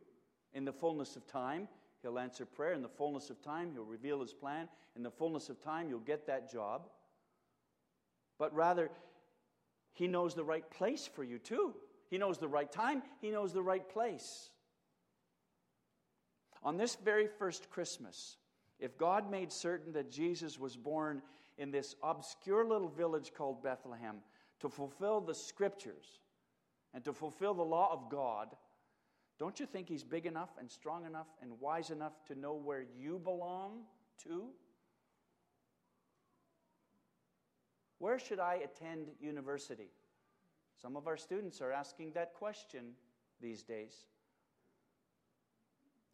in 0.55 0.65
the 0.65 0.73
fullness 0.73 1.17
of 1.17 1.27
time, 1.27 1.69
He'll 2.03 2.19
answer 2.19 2.47
prayer. 2.47 2.73
In 2.73 2.83
the 2.83 2.89
fullness 2.89 3.29
of 3.29 3.43
time, 3.43 3.73
He'll 3.73 3.85
reveal 3.85 4.21
His 4.21 4.33
plan. 4.33 4.69
In 4.97 5.03
the 5.03 5.11
fullness 5.11 5.49
of 5.49 5.63
time, 5.63 5.89
you'll 5.91 5.99
get 6.01 6.27
that 6.27 6.51
job. 6.51 6.89
But 8.39 8.55
rather, 8.55 8.91
He 9.93 10.07
knows 10.07 10.35
the 10.35 10.45
right 10.45 10.69
place 10.71 11.07
for 11.07 11.25
you, 11.25 11.39
too. 11.39 11.75
He 12.09 12.17
knows 12.17 12.39
the 12.39 12.49
right 12.49 12.71
time, 12.71 13.03
He 13.21 13.31
knows 13.31 13.53
the 13.53 13.63
right 13.63 13.87
place. 13.89 14.51
On 16.63 16.77
this 16.77 16.97
very 16.97 17.27
first 17.27 17.71
Christmas, 17.71 18.37
if 18.81 18.97
God 18.97 19.31
made 19.31 19.53
certain 19.53 19.93
that 19.93 20.11
Jesus 20.11 20.59
was 20.59 20.77
born 20.77 21.23
in 21.59 21.71
this 21.71 21.95
obscure 22.03 22.65
little 22.65 22.89
village 22.89 23.33
called 23.37 23.63
Bethlehem 23.63 24.17
to 24.61 24.69
fulfill 24.69 25.21
the 25.21 25.35
scriptures 25.35 26.21
and 26.95 27.05
to 27.05 27.13
fulfill 27.13 27.55
the 27.55 27.63
law 27.63 27.93
of 27.93 28.09
God, 28.11 28.57
don't 29.39 29.61
you 29.61 29.67
think 29.67 29.89
he's 29.89 30.03
big 30.03 30.27
enough 30.27 30.51
and 30.59 30.71
strong 30.71 31.05
enough 31.05 31.29
and 31.43 31.61
wise 31.61 31.91
enough 31.91 32.25
to 32.27 32.39
know 32.39 32.55
where 32.55 32.85
you 32.97 33.19
belong 33.19 33.83
to? 34.25 34.47
Where 37.99 38.19
should 38.19 38.41
I 38.41 38.61
attend 38.65 39.09
university? 39.21 39.91
Some 40.81 40.97
of 40.97 41.07
our 41.07 41.17
students 41.17 41.61
are 41.61 41.73
asking 41.73 42.13
that 42.13 42.35
question 42.35 42.93
these 43.41 43.63
days. 43.63 44.07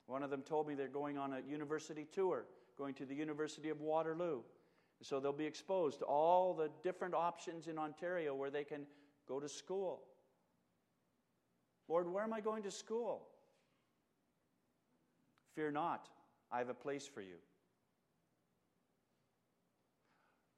One 0.06 0.22
of 0.22 0.30
them 0.30 0.42
told 0.42 0.66
me 0.66 0.74
they're 0.74 0.88
going 0.88 1.16
on 1.18 1.32
a 1.32 1.40
university 1.48 2.06
tour, 2.12 2.44
going 2.76 2.94
to 2.94 3.06
the 3.06 3.14
University 3.14 3.70
of 3.70 3.80
Waterloo. 3.80 4.40
So 5.04 5.20
they'll 5.20 5.32
be 5.32 5.44
exposed 5.44 5.98
to 5.98 6.06
all 6.06 6.54
the 6.54 6.70
different 6.82 7.12
options 7.12 7.68
in 7.68 7.78
Ontario 7.78 8.34
where 8.34 8.48
they 8.48 8.64
can 8.64 8.86
go 9.28 9.38
to 9.38 9.50
school. 9.50 10.00
Lord, 11.88 12.10
where 12.10 12.24
am 12.24 12.32
I 12.32 12.40
going 12.40 12.62
to 12.62 12.70
school? 12.70 13.26
Fear 15.54 15.72
not, 15.72 16.08
I 16.50 16.56
have 16.56 16.70
a 16.70 16.74
place 16.74 17.06
for 17.06 17.20
you. 17.20 17.36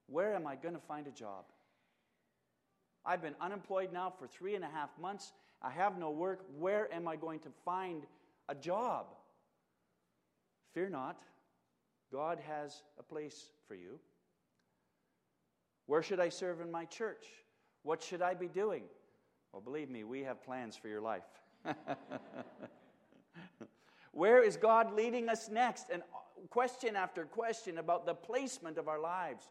Where 0.06 0.32
am 0.36 0.46
I 0.46 0.54
going 0.54 0.74
to 0.74 0.80
find 0.80 1.08
a 1.08 1.10
job? 1.10 1.46
I've 3.04 3.20
been 3.20 3.34
unemployed 3.40 3.92
now 3.92 4.12
for 4.16 4.28
three 4.28 4.54
and 4.54 4.62
a 4.62 4.68
half 4.68 4.90
months. 5.00 5.32
I 5.60 5.70
have 5.70 5.98
no 5.98 6.12
work. 6.12 6.46
Where 6.56 6.92
am 6.94 7.08
I 7.08 7.16
going 7.16 7.40
to 7.40 7.50
find 7.64 8.06
a 8.48 8.54
job? 8.54 9.06
Fear 10.72 10.90
not, 10.90 11.20
God 12.12 12.38
has 12.46 12.84
a 12.96 13.02
place 13.02 13.50
for 13.66 13.74
you. 13.74 13.98
Where 15.86 16.02
should 16.02 16.20
I 16.20 16.28
serve 16.28 16.60
in 16.60 16.70
my 16.70 16.84
church? 16.84 17.26
What 17.82 18.02
should 18.02 18.22
I 18.22 18.34
be 18.34 18.48
doing? 18.48 18.82
Well, 19.52 19.62
believe 19.62 19.88
me, 19.88 20.04
we 20.04 20.22
have 20.24 20.42
plans 20.42 20.76
for 20.76 20.88
your 20.88 21.00
life. 21.00 21.22
Where 24.12 24.42
is 24.42 24.56
God 24.56 24.92
leading 24.94 25.28
us 25.28 25.48
next? 25.48 25.90
And 25.92 26.02
uh, 26.02 26.46
question 26.50 26.96
after 26.96 27.24
question 27.24 27.78
about 27.78 28.06
the 28.06 28.14
placement 28.14 28.78
of 28.78 28.88
our 28.88 28.98
lives. 28.98 29.48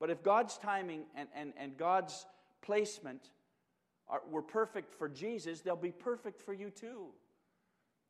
But 0.00 0.10
if 0.10 0.22
God's 0.22 0.56
timing 0.58 1.04
and, 1.14 1.28
and, 1.34 1.52
and 1.56 1.76
God's 1.76 2.26
placement 2.62 3.30
are, 4.08 4.22
were 4.30 4.42
perfect 4.42 4.94
for 4.94 5.08
Jesus, 5.08 5.60
they'll 5.60 5.76
be 5.76 5.92
perfect 5.92 6.40
for 6.40 6.52
you 6.52 6.70
too. 6.70 7.06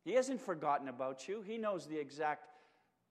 He 0.03 0.13
hasn't 0.13 0.39
forgotten 0.39 0.87
about 0.87 1.27
you. 1.27 1.41
He 1.41 1.57
knows 1.57 1.87
the 1.87 1.97
exact 1.97 2.49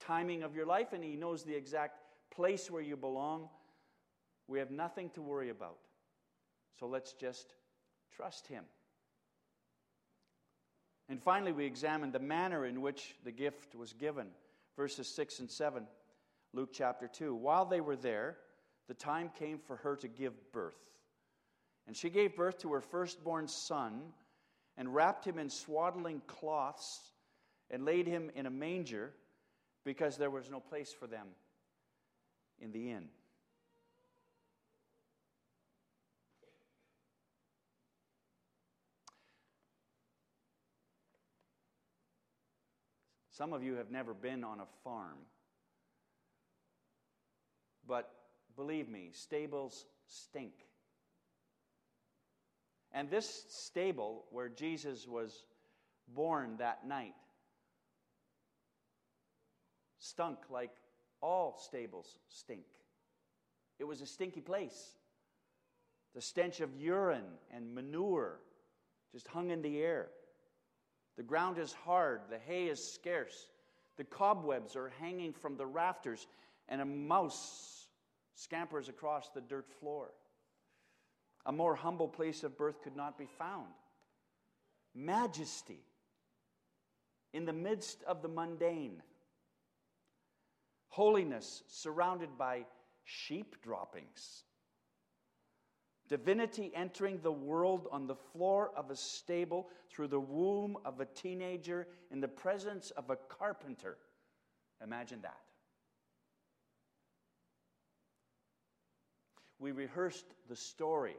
timing 0.00 0.42
of 0.42 0.54
your 0.54 0.66
life 0.66 0.92
and 0.92 1.02
He 1.02 1.16
knows 1.16 1.42
the 1.42 1.54
exact 1.54 1.98
place 2.30 2.70
where 2.70 2.82
you 2.82 2.96
belong. 2.96 3.48
We 4.48 4.58
have 4.58 4.70
nothing 4.70 5.10
to 5.10 5.22
worry 5.22 5.50
about. 5.50 5.78
So 6.78 6.86
let's 6.86 7.12
just 7.12 7.54
trust 8.14 8.46
Him. 8.46 8.64
And 11.08 11.22
finally, 11.22 11.52
we 11.52 11.66
examine 11.66 12.12
the 12.12 12.18
manner 12.18 12.64
in 12.66 12.80
which 12.80 13.14
the 13.24 13.32
gift 13.32 13.74
was 13.74 13.92
given. 13.92 14.28
Verses 14.76 15.06
6 15.08 15.40
and 15.40 15.50
7, 15.50 15.86
Luke 16.52 16.70
chapter 16.72 17.06
2. 17.06 17.34
While 17.34 17.66
they 17.66 17.80
were 17.80 17.96
there, 17.96 18.36
the 18.88 18.94
time 18.94 19.30
came 19.38 19.58
for 19.58 19.76
her 19.76 19.96
to 19.96 20.08
give 20.08 20.52
birth. 20.52 20.78
And 21.86 21.96
she 21.96 22.10
gave 22.10 22.36
birth 22.36 22.58
to 22.60 22.72
her 22.72 22.80
firstborn 22.80 23.48
son 23.48 24.00
and 24.76 24.94
wrapped 24.94 25.26
him 25.26 25.38
in 25.38 25.50
swaddling 25.50 26.22
cloths 26.26 27.12
and 27.70 27.84
laid 27.84 28.06
him 28.06 28.30
in 28.34 28.46
a 28.46 28.50
manger 28.50 29.12
because 29.84 30.16
there 30.16 30.30
was 30.30 30.50
no 30.50 30.60
place 30.60 30.92
for 30.92 31.06
them 31.06 31.26
in 32.58 32.72
the 32.72 32.90
inn. 32.90 33.08
Some 43.36 43.52
of 43.52 43.64
you 43.64 43.74
have 43.74 43.90
never 43.90 44.14
been 44.14 44.44
on 44.44 44.60
a 44.60 44.66
farm. 44.84 45.18
But 47.84 48.08
believe 48.54 48.88
me, 48.88 49.10
stables 49.12 49.86
stink. 50.06 50.52
And 52.92 53.10
this 53.10 53.44
stable 53.48 54.24
where 54.30 54.48
Jesus 54.48 55.08
was 55.08 55.46
born 56.14 56.58
that 56.58 56.86
night 56.86 57.14
stunk 59.98 60.38
like 60.48 60.70
all 61.20 61.58
stables 61.58 62.18
stink. 62.28 62.66
It 63.80 63.84
was 63.84 64.00
a 64.00 64.06
stinky 64.06 64.42
place. 64.42 64.94
The 66.14 66.20
stench 66.20 66.60
of 66.60 66.76
urine 66.80 67.24
and 67.52 67.74
manure 67.74 68.38
just 69.12 69.26
hung 69.26 69.50
in 69.50 69.60
the 69.60 69.80
air. 69.80 70.06
The 71.16 71.22
ground 71.22 71.58
is 71.58 71.72
hard, 71.72 72.22
the 72.28 72.38
hay 72.38 72.66
is 72.66 72.82
scarce, 72.92 73.48
the 73.96 74.04
cobwebs 74.04 74.74
are 74.76 74.92
hanging 75.00 75.32
from 75.32 75.56
the 75.56 75.66
rafters, 75.66 76.26
and 76.68 76.80
a 76.80 76.84
mouse 76.84 77.86
scampers 78.34 78.88
across 78.88 79.28
the 79.28 79.40
dirt 79.40 79.70
floor. 79.80 80.10
A 81.46 81.52
more 81.52 81.74
humble 81.74 82.08
place 82.08 82.42
of 82.42 82.56
birth 82.56 82.82
could 82.82 82.96
not 82.96 83.18
be 83.18 83.28
found. 83.38 83.68
Majesty 84.94 85.84
in 87.32 87.44
the 87.44 87.52
midst 87.52 88.02
of 88.04 88.22
the 88.22 88.28
mundane. 88.28 89.02
Holiness 90.88 91.64
surrounded 91.68 92.38
by 92.38 92.64
sheep 93.04 93.56
droppings. 93.62 94.44
Divinity 96.08 96.70
entering 96.74 97.20
the 97.22 97.32
world 97.32 97.88
on 97.90 98.06
the 98.06 98.14
floor 98.14 98.70
of 98.76 98.90
a 98.90 98.96
stable 98.96 99.68
through 99.90 100.08
the 100.08 100.20
womb 100.20 100.76
of 100.84 101.00
a 101.00 101.06
teenager 101.06 101.86
in 102.10 102.20
the 102.20 102.28
presence 102.28 102.90
of 102.90 103.08
a 103.08 103.16
carpenter. 103.16 103.96
Imagine 104.82 105.20
that. 105.22 105.40
We 109.58 109.72
rehearsed 109.72 110.26
the 110.48 110.56
story 110.56 111.16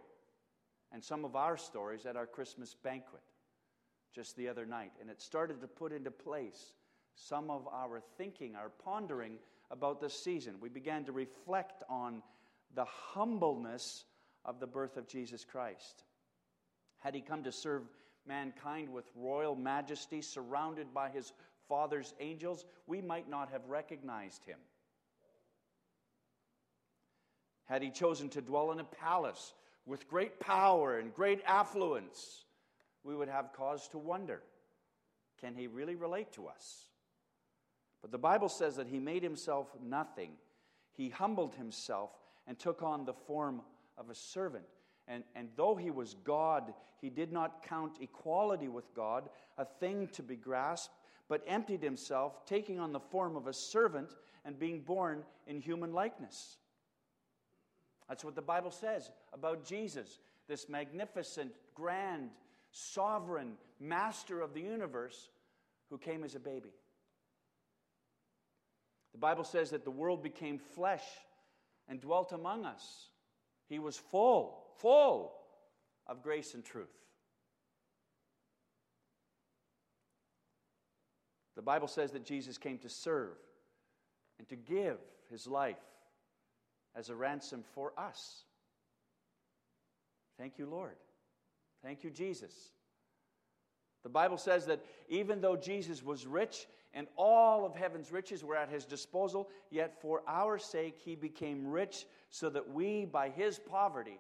and 0.92 1.04
some 1.04 1.26
of 1.26 1.36
our 1.36 1.58
stories 1.58 2.06
at 2.06 2.16
our 2.16 2.28
Christmas 2.28 2.76
banquet 2.76 3.24
just 4.14 4.38
the 4.38 4.48
other 4.48 4.66
night, 4.66 4.92
and 5.02 5.10
it 5.10 5.20
started 5.22 5.62
to 5.62 5.68
put 5.68 5.92
into 5.92 6.12
place 6.12 6.76
some 7.16 7.50
of 7.50 7.68
our 7.68 8.02
thinking, 8.18 8.56
our 8.56 8.70
pondering 8.84 9.40
about 9.72 10.00
this 10.00 10.14
season. 10.14 10.56
We 10.62 10.70
began 10.70 11.06
to 11.06 11.12
reflect 11.12 11.84
on 11.90 12.22
the 12.74 12.86
humbleness 12.86 14.06
of 14.46 14.60
the 14.60 14.68
birth 14.68 14.98
of 14.98 15.08
Jesus 15.08 15.44
Christ. 15.44 16.04
Had 17.00 17.16
he 17.16 17.22
come 17.22 17.44
to 17.44 17.52
serve 17.52 17.84
mankind 18.28 18.90
with 18.90 19.06
royal 19.16 19.56
majesty, 19.56 20.22
surrounded 20.22 20.94
by 20.94 21.10
his 21.10 21.34
Father's 21.68 22.14
angels, 22.20 22.66
we 22.88 23.02
might 23.02 23.30
not 23.30 23.50
have 23.52 23.66
recognized 23.68 24.46
him. 24.46 24.60
Had 27.66 27.82
he 27.82 27.90
chosen 27.90 28.30
to 28.30 28.42
dwell 28.42 28.72
in 28.72 28.80
a 28.80 28.84
palace 28.84 29.54
with 29.86 30.08
great 30.08 30.40
power 30.40 31.00
and 31.00 31.14
great 31.14 31.42
affluence, 31.46 32.46
we 33.04 33.16
would 33.16 33.30
have 33.30 33.54
cause 33.54 33.88
to 33.90 33.98
wonder 33.98 34.42
can 35.42 35.54
he 35.54 35.68
really 35.68 35.96
relate 35.96 36.32
to 36.34 36.48
us? 36.48 36.90
But 38.02 38.12
the 38.12 38.18
Bible 38.18 38.50
says 38.50 38.78
that 38.78 38.88
he 38.88 39.00
made 39.00 39.22
himself 39.22 39.68
nothing. 39.84 40.32
He 40.94 41.10
humbled 41.10 41.56
himself 41.56 42.12
and 42.48 42.58
took 42.58 42.82
on 42.82 43.06
the 43.06 43.14
form 43.14 43.62
of 43.98 44.10
a 44.10 44.16
servant. 44.16 44.66
And, 45.08 45.24
and 45.36 45.50
though 45.56 45.76
he 45.76 45.92
was 45.92 46.16
God, 46.24 46.74
he 47.00 47.10
did 47.10 47.32
not 47.32 47.64
count 47.68 47.98
equality 48.02 48.68
with 48.68 48.94
God 48.96 49.30
a 49.58 49.66
thing 49.66 50.08
to 50.14 50.24
be 50.24 50.36
grasped, 50.36 50.94
but 51.28 51.44
emptied 51.48 51.84
himself, 51.84 52.46
taking 52.46 52.80
on 52.80 52.92
the 52.92 53.00
form 53.00 53.36
of 53.36 53.48
a 53.48 53.54
servant 53.54 54.16
and 54.44 54.58
being 54.58 54.82
born 54.82 55.24
in 55.48 55.60
human 55.60 55.94
likeness. 55.94 56.58
That's 58.08 58.24
what 58.24 58.36
the 58.36 58.42
Bible 58.42 58.72
says 58.72 59.10
about 59.34 59.66
Jesus, 59.66 60.20
this 60.48 60.70
magnificent, 60.70 61.52
grand, 61.74 62.30
sovereign 62.72 63.54
master 63.80 64.42
of 64.42 64.54
the 64.54 64.62
universe 64.62 65.30
who 65.90 65.98
came 65.98 66.24
as 66.24 66.36
a 66.36 66.40
baby. 66.40 66.74
The 69.14 69.20
Bible 69.20 69.44
says 69.44 69.70
that 69.72 69.86
the 69.86 69.92
world 69.92 70.22
became 70.22 70.60
flesh 70.60 71.06
and 71.88 72.02
dwelt 72.02 72.32
among 72.32 72.66
us. 72.66 73.08
He 73.68 73.80
was 73.80 73.98
full, 73.98 74.64
full 74.80 75.34
of 76.08 76.22
grace 76.22 76.54
and 76.54 76.64
truth. 76.64 76.88
The 81.56 81.62
Bible 81.62 81.88
says 81.88 82.12
that 82.12 82.26
Jesus 82.26 82.58
came 82.58 82.78
to 82.80 82.90
serve 82.90 83.38
and 84.38 84.48
to 84.50 84.56
give 84.56 84.98
his 85.32 85.48
life 85.48 85.78
as 86.96 87.10
a 87.10 87.16
ransom 87.16 87.64
for 87.74 87.94
us. 87.98 88.44
Thank 90.38 90.60
you, 90.60 90.66
Lord. 90.66 90.96
Thank 91.82 92.04
you, 92.04 92.10
Jesus. 92.10 92.54
The 94.06 94.10
Bible 94.10 94.38
says 94.38 94.68
that 94.68 94.86
even 95.10 95.42
though 95.42 95.56
Jesus 95.56 96.04
was 96.04 96.28
rich 96.28 96.68
and 96.94 97.08
all 97.18 97.66
of 97.66 97.76
heaven's 97.76 98.12
riches 98.12 98.44
were 98.44 98.56
at 98.56 98.70
his 98.70 98.86
disposal, 98.86 99.50
yet 99.72 100.00
for 100.00 100.22
our 100.28 100.60
sake 100.60 101.00
he 101.04 101.16
became 101.16 101.66
rich 101.66 102.06
so 102.30 102.52
that 102.52 102.72
we, 102.72 103.06
by 103.06 103.30
his 103.30 103.58
poverty, 103.58 104.20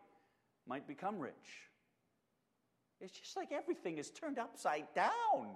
might 0.67 0.87
become 0.87 1.19
rich. 1.19 1.69
It's 2.99 3.15
just 3.15 3.37
like 3.37 3.51
everything 3.51 3.99
is 3.99 4.09
turned 4.09 4.39
upside 4.39 4.91
down 4.95 5.51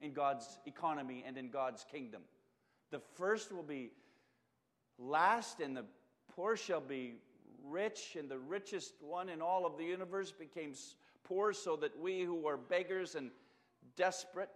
in 0.00 0.12
God's 0.12 0.60
economy 0.64 1.24
and 1.26 1.36
in 1.36 1.50
God's 1.50 1.84
kingdom. 1.90 2.22
The 2.92 3.00
first 3.16 3.50
will 3.50 3.64
be 3.64 3.90
last, 4.96 5.58
and 5.58 5.76
the 5.76 5.86
poor 6.36 6.56
shall 6.56 6.80
be 6.80 7.14
rich, 7.64 8.16
and 8.16 8.28
the 8.30 8.38
richest 8.38 8.94
one 9.00 9.28
in 9.28 9.42
all 9.42 9.66
of 9.66 9.76
the 9.76 9.84
universe 9.84 10.30
became 10.30 10.72
poor 11.30 11.52
so 11.52 11.76
that 11.76 11.96
we 11.96 12.22
who 12.22 12.46
are 12.48 12.56
beggars 12.56 13.14
and 13.14 13.30
desperate 13.96 14.50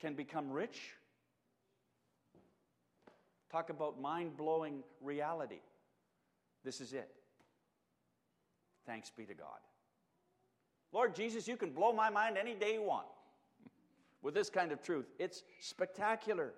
can 0.00 0.14
become 0.14 0.50
rich. 0.50 0.92
Talk 3.50 3.70
about 3.70 3.98
mind 3.98 4.36
blowing 4.36 4.82
reality. 5.00 5.60
This 6.62 6.82
is 6.82 6.92
it. 6.92 7.08
Thanks 8.86 9.10
be 9.10 9.24
to 9.24 9.34
God. 9.34 9.60
Lord 10.92 11.14
Jesus, 11.14 11.48
you 11.48 11.56
can 11.56 11.70
blow 11.70 11.92
my 11.92 12.10
mind 12.10 12.36
any 12.36 12.54
day 12.54 12.74
you 12.74 12.82
want 12.82 13.06
with 14.22 14.34
this 14.34 14.50
kind 14.50 14.72
of 14.72 14.82
truth. 14.82 15.06
It's 15.18 15.42
spectacular. 15.60 16.52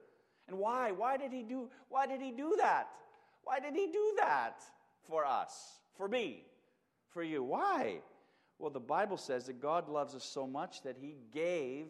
And 0.48 0.58
why? 0.58 0.90
Why 0.90 1.16
did 1.16 1.32
he 1.32 1.44
do 1.44 1.68
why 1.88 2.08
did 2.08 2.20
he 2.20 2.32
do 2.32 2.56
that? 2.58 2.88
Why 3.44 3.60
did 3.60 3.76
he 3.76 3.86
do 3.86 4.14
that 4.16 4.62
for 5.06 5.24
us? 5.24 5.78
For 5.96 6.08
me? 6.08 6.46
For 7.10 7.22
you? 7.22 7.44
Why? 7.44 8.00
Well, 8.60 8.70
the 8.70 8.78
Bible 8.78 9.16
says 9.16 9.46
that 9.46 9.62
God 9.62 9.88
loves 9.88 10.14
us 10.14 10.22
so 10.22 10.46
much 10.46 10.82
that 10.82 10.98
he 11.00 11.16
gave 11.32 11.86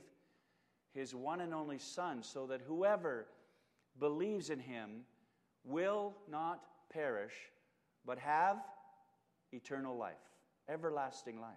his 0.94 1.16
one 1.16 1.40
and 1.40 1.52
only 1.52 1.78
Son 1.78 2.22
so 2.22 2.46
that 2.46 2.60
whoever 2.62 3.26
believes 3.98 4.50
in 4.50 4.60
him 4.60 5.00
will 5.64 6.14
not 6.30 6.62
perish, 6.88 7.34
but 8.06 8.20
have 8.20 8.58
eternal 9.52 9.96
life, 9.96 10.14
everlasting 10.68 11.40
life. 11.40 11.50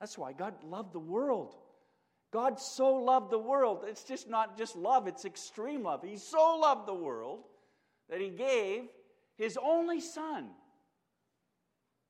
That's 0.00 0.16
why 0.16 0.32
God 0.32 0.54
loved 0.64 0.94
the 0.94 0.98
world. 0.98 1.54
God 2.32 2.58
so 2.58 2.94
loved 2.94 3.30
the 3.30 3.38
world. 3.38 3.84
It's 3.86 4.04
just 4.04 4.30
not 4.30 4.56
just 4.56 4.76
love, 4.76 5.06
it's 5.06 5.26
extreme 5.26 5.82
love. 5.82 6.02
He 6.02 6.16
so 6.16 6.58
loved 6.58 6.88
the 6.88 6.94
world 6.94 7.40
that 8.08 8.22
he 8.22 8.30
gave 8.30 8.84
his 9.36 9.58
only 9.62 10.00
son 10.00 10.48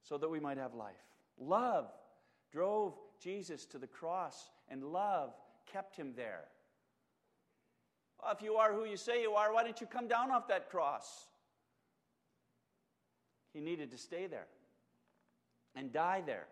so 0.04 0.18
that 0.18 0.28
we 0.28 0.38
might 0.38 0.58
have 0.58 0.74
life. 0.74 0.94
Love 1.38 1.86
drove 2.52 2.94
Jesus 3.20 3.64
to 3.66 3.78
the 3.78 3.86
cross, 3.86 4.50
and 4.68 4.84
love 4.84 5.34
kept 5.70 5.96
him 5.96 6.12
there. 6.16 6.44
Well, 8.22 8.32
if 8.32 8.42
you 8.42 8.54
are 8.54 8.72
who 8.72 8.84
you 8.84 8.96
say 8.96 9.22
you 9.22 9.32
are, 9.32 9.52
why 9.52 9.64
don't 9.64 9.80
you 9.80 9.86
come 9.86 10.08
down 10.08 10.30
off 10.30 10.48
that 10.48 10.70
cross? 10.70 11.26
He 13.52 13.60
needed 13.60 13.90
to 13.92 13.98
stay 13.98 14.26
there 14.26 14.46
and 15.76 15.92
die 15.92 16.22
there 16.24 16.46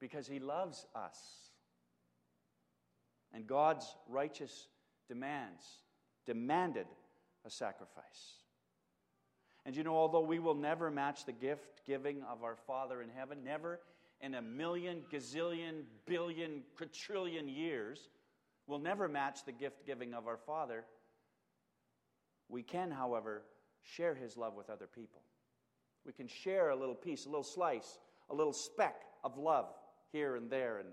because 0.00 0.26
he 0.26 0.38
loves 0.38 0.86
us. 0.94 1.18
And 3.32 3.46
God's 3.46 3.96
righteous 4.08 4.68
demands 5.08 5.64
demanded 6.24 6.86
a 7.44 7.50
sacrifice. 7.50 8.42
And 9.66 9.74
you 9.74 9.82
know, 9.82 9.96
although 9.96 10.20
we 10.20 10.38
will 10.38 10.54
never 10.54 10.92
match 10.92 11.24
the 11.24 11.32
gift 11.32 11.84
giving 11.84 12.22
of 12.22 12.44
our 12.44 12.54
Father 12.54 13.02
in 13.02 13.08
heaven, 13.08 13.38
never 13.44 13.80
in 14.20 14.34
a 14.34 14.40
million, 14.40 15.02
gazillion, 15.12 15.82
billion, 16.06 16.62
quadrillion 16.76 17.48
years, 17.48 18.08
we'll 18.68 18.78
never 18.78 19.08
match 19.08 19.44
the 19.44 19.50
gift 19.50 19.84
giving 19.84 20.14
of 20.14 20.28
our 20.28 20.36
Father. 20.36 20.84
We 22.48 22.62
can, 22.62 22.92
however, 22.92 23.42
share 23.82 24.14
His 24.14 24.36
love 24.36 24.54
with 24.54 24.70
other 24.70 24.86
people. 24.86 25.20
We 26.06 26.12
can 26.12 26.28
share 26.28 26.70
a 26.70 26.76
little 26.76 26.94
piece, 26.94 27.26
a 27.26 27.28
little 27.28 27.42
slice, 27.42 27.98
a 28.30 28.34
little 28.34 28.52
speck 28.52 29.02
of 29.24 29.36
love 29.36 29.66
here 30.12 30.36
and 30.36 30.48
there 30.48 30.78
and 30.78 30.90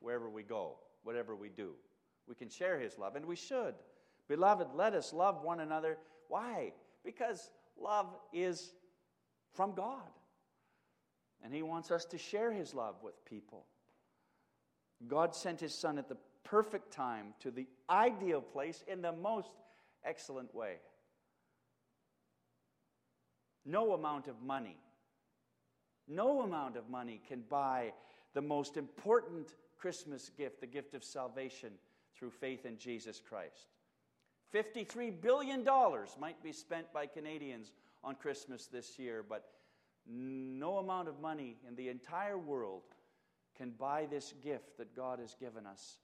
wherever 0.00 0.28
we 0.28 0.42
go, 0.42 0.78
whatever 1.04 1.36
we 1.36 1.48
do. 1.48 1.74
We 2.26 2.34
can 2.34 2.48
share 2.48 2.80
His 2.80 2.98
love, 2.98 3.14
and 3.14 3.24
we 3.24 3.36
should. 3.36 3.74
Beloved, 4.26 4.68
let 4.74 4.94
us 4.94 5.12
love 5.12 5.44
one 5.44 5.60
another. 5.60 5.96
Why? 6.26 6.72
Because 7.04 7.50
love 7.80 8.06
is 8.32 8.72
from 9.54 9.74
God. 9.74 10.02
And 11.42 11.54
He 11.54 11.62
wants 11.62 11.90
us 11.90 12.04
to 12.06 12.18
share 12.18 12.52
His 12.52 12.74
love 12.74 12.96
with 13.02 13.24
people. 13.24 13.64
God 15.06 15.34
sent 15.34 15.60
His 15.60 15.74
Son 15.74 15.98
at 15.98 16.08
the 16.08 16.16
perfect 16.44 16.92
time 16.92 17.34
to 17.40 17.50
the 17.50 17.66
ideal 17.88 18.40
place 18.40 18.84
in 18.86 19.02
the 19.02 19.12
most 19.12 19.50
excellent 20.04 20.54
way. 20.54 20.76
No 23.64 23.92
amount 23.92 24.26
of 24.26 24.40
money, 24.42 24.76
no 26.08 26.42
amount 26.42 26.76
of 26.76 26.88
money 26.88 27.20
can 27.28 27.42
buy 27.48 27.92
the 28.34 28.40
most 28.40 28.76
important 28.76 29.54
Christmas 29.78 30.30
gift, 30.36 30.60
the 30.60 30.66
gift 30.66 30.94
of 30.94 31.04
salvation 31.04 31.70
through 32.16 32.30
faith 32.30 32.66
in 32.66 32.78
Jesus 32.78 33.20
Christ. 33.26 33.68
$53 34.54 35.20
billion 35.20 35.64
might 36.18 36.42
be 36.42 36.52
spent 36.52 36.92
by 36.92 37.06
Canadians 37.06 37.72
on 38.02 38.14
Christmas 38.14 38.66
this 38.66 38.98
year, 38.98 39.24
but 39.26 39.44
no 40.06 40.78
amount 40.78 41.08
of 41.08 41.20
money 41.20 41.56
in 41.68 41.76
the 41.76 41.88
entire 41.88 42.38
world 42.38 42.82
can 43.56 43.70
buy 43.70 44.06
this 44.10 44.34
gift 44.42 44.78
that 44.78 44.96
God 44.96 45.18
has 45.18 45.34
given 45.34 45.66
us 45.66 45.98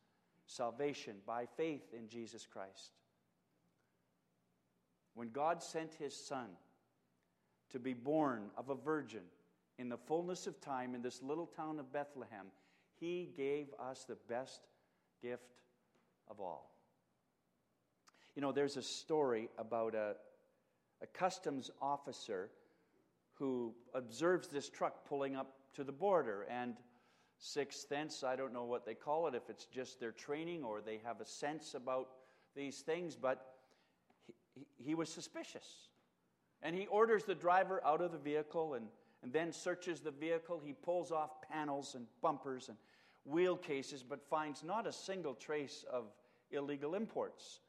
salvation 0.46 1.16
by 1.26 1.46
faith 1.56 1.82
in 1.96 2.09
Jesus 2.09 2.46
Christ. 2.46 2.92
When 5.14 5.30
God 5.30 5.62
sent 5.62 5.94
his 5.94 6.14
Son 6.14 6.48
to 7.70 7.78
be 7.78 7.94
born 7.94 8.50
of 8.56 8.68
a 8.68 8.74
virgin 8.74 9.22
in 9.78 9.88
the 9.88 9.96
fullness 9.96 10.46
of 10.46 10.61
time 10.61 10.94
in 10.94 11.02
this 11.02 11.22
little 11.22 11.46
town 11.46 11.78
of 11.78 11.92
Bethlehem, 11.92 12.46
he 13.00 13.30
gave 13.37 13.68
us 13.80 14.04
the 14.04 14.18
best 14.28 14.61
gift 15.22 15.62
of 16.28 16.40
all. 16.40 16.75
You 18.37 18.42
know, 18.42 18.53
there's 18.53 18.77
a 18.77 18.83
story 18.83 19.49
about 19.59 19.94
a, 19.96 20.14
a 21.03 21.07
customs 21.09 21.70
officer 21.83 22.51
who 23.35 23.75
observes 23.94 24.46
this 24.49 24.68
truck 24.68 25.05
pulling 25.09 25.35
up 25.35 25.55
to 25.75 25.83
the 25.83 25.92
border 25.92 26.46
and 26.49 26.75
sixth 27.38 27.87
sense 27.87 28.25
i 28.25 28.35
don't 28.35 28.55
know 28.55 28.64
what 28.64 28.87
they 28.87 28.94
call 28.94 29.27
it 29.27 29.35
if 29.35 29.51
it's 29.51 29.66
just 29.66 30.01
their 30.01 30.12
training 30.12 30.64
or 30.64 30.81
they 30.81 30.99
have 31.05 31.20
a 31.20 31.27
sense 31.27 31.75
about 31.75 32.09
these 32.55 32.79
things 32.79 33.14
but 33.14 33.57
he, 34.57 34.66
he 34.77 34.94
was 34.94 35.09
suspicious. 35.09 35.88
And 36.62 36.75
he 36.75 36.87
orders 36.87 37.25
the 37.25 37.35
driver 37.35 37.81
out 37.85 38.01
of 38.01 38.11
the 38.11 38.18
vehicle 38.18 38.75
and, 38.75 38.87
and 39.22 39.33
then 39.33 39.53
searches 39.53 40.01
the 40.01 40.11
vehicle. 40.11 40.61
He 40.64 40.72
pulls 40.72 41.12
off 41.12 41.31
panels 41.53 41.94
and 41.94 42.07
bumpers 42.22 42.68
and 42.68 42.79
wheel 43.25 43.57
cases 43.57 44.03
but 44.03 44.22
finds 44.29 44.64
not 44.64 44.87
a 44.87 44.92
single 44.92 45.35
trace 45.35 45.85
of 45.92 46.05
illegal 46.51 46.94
imports 46.94 47.61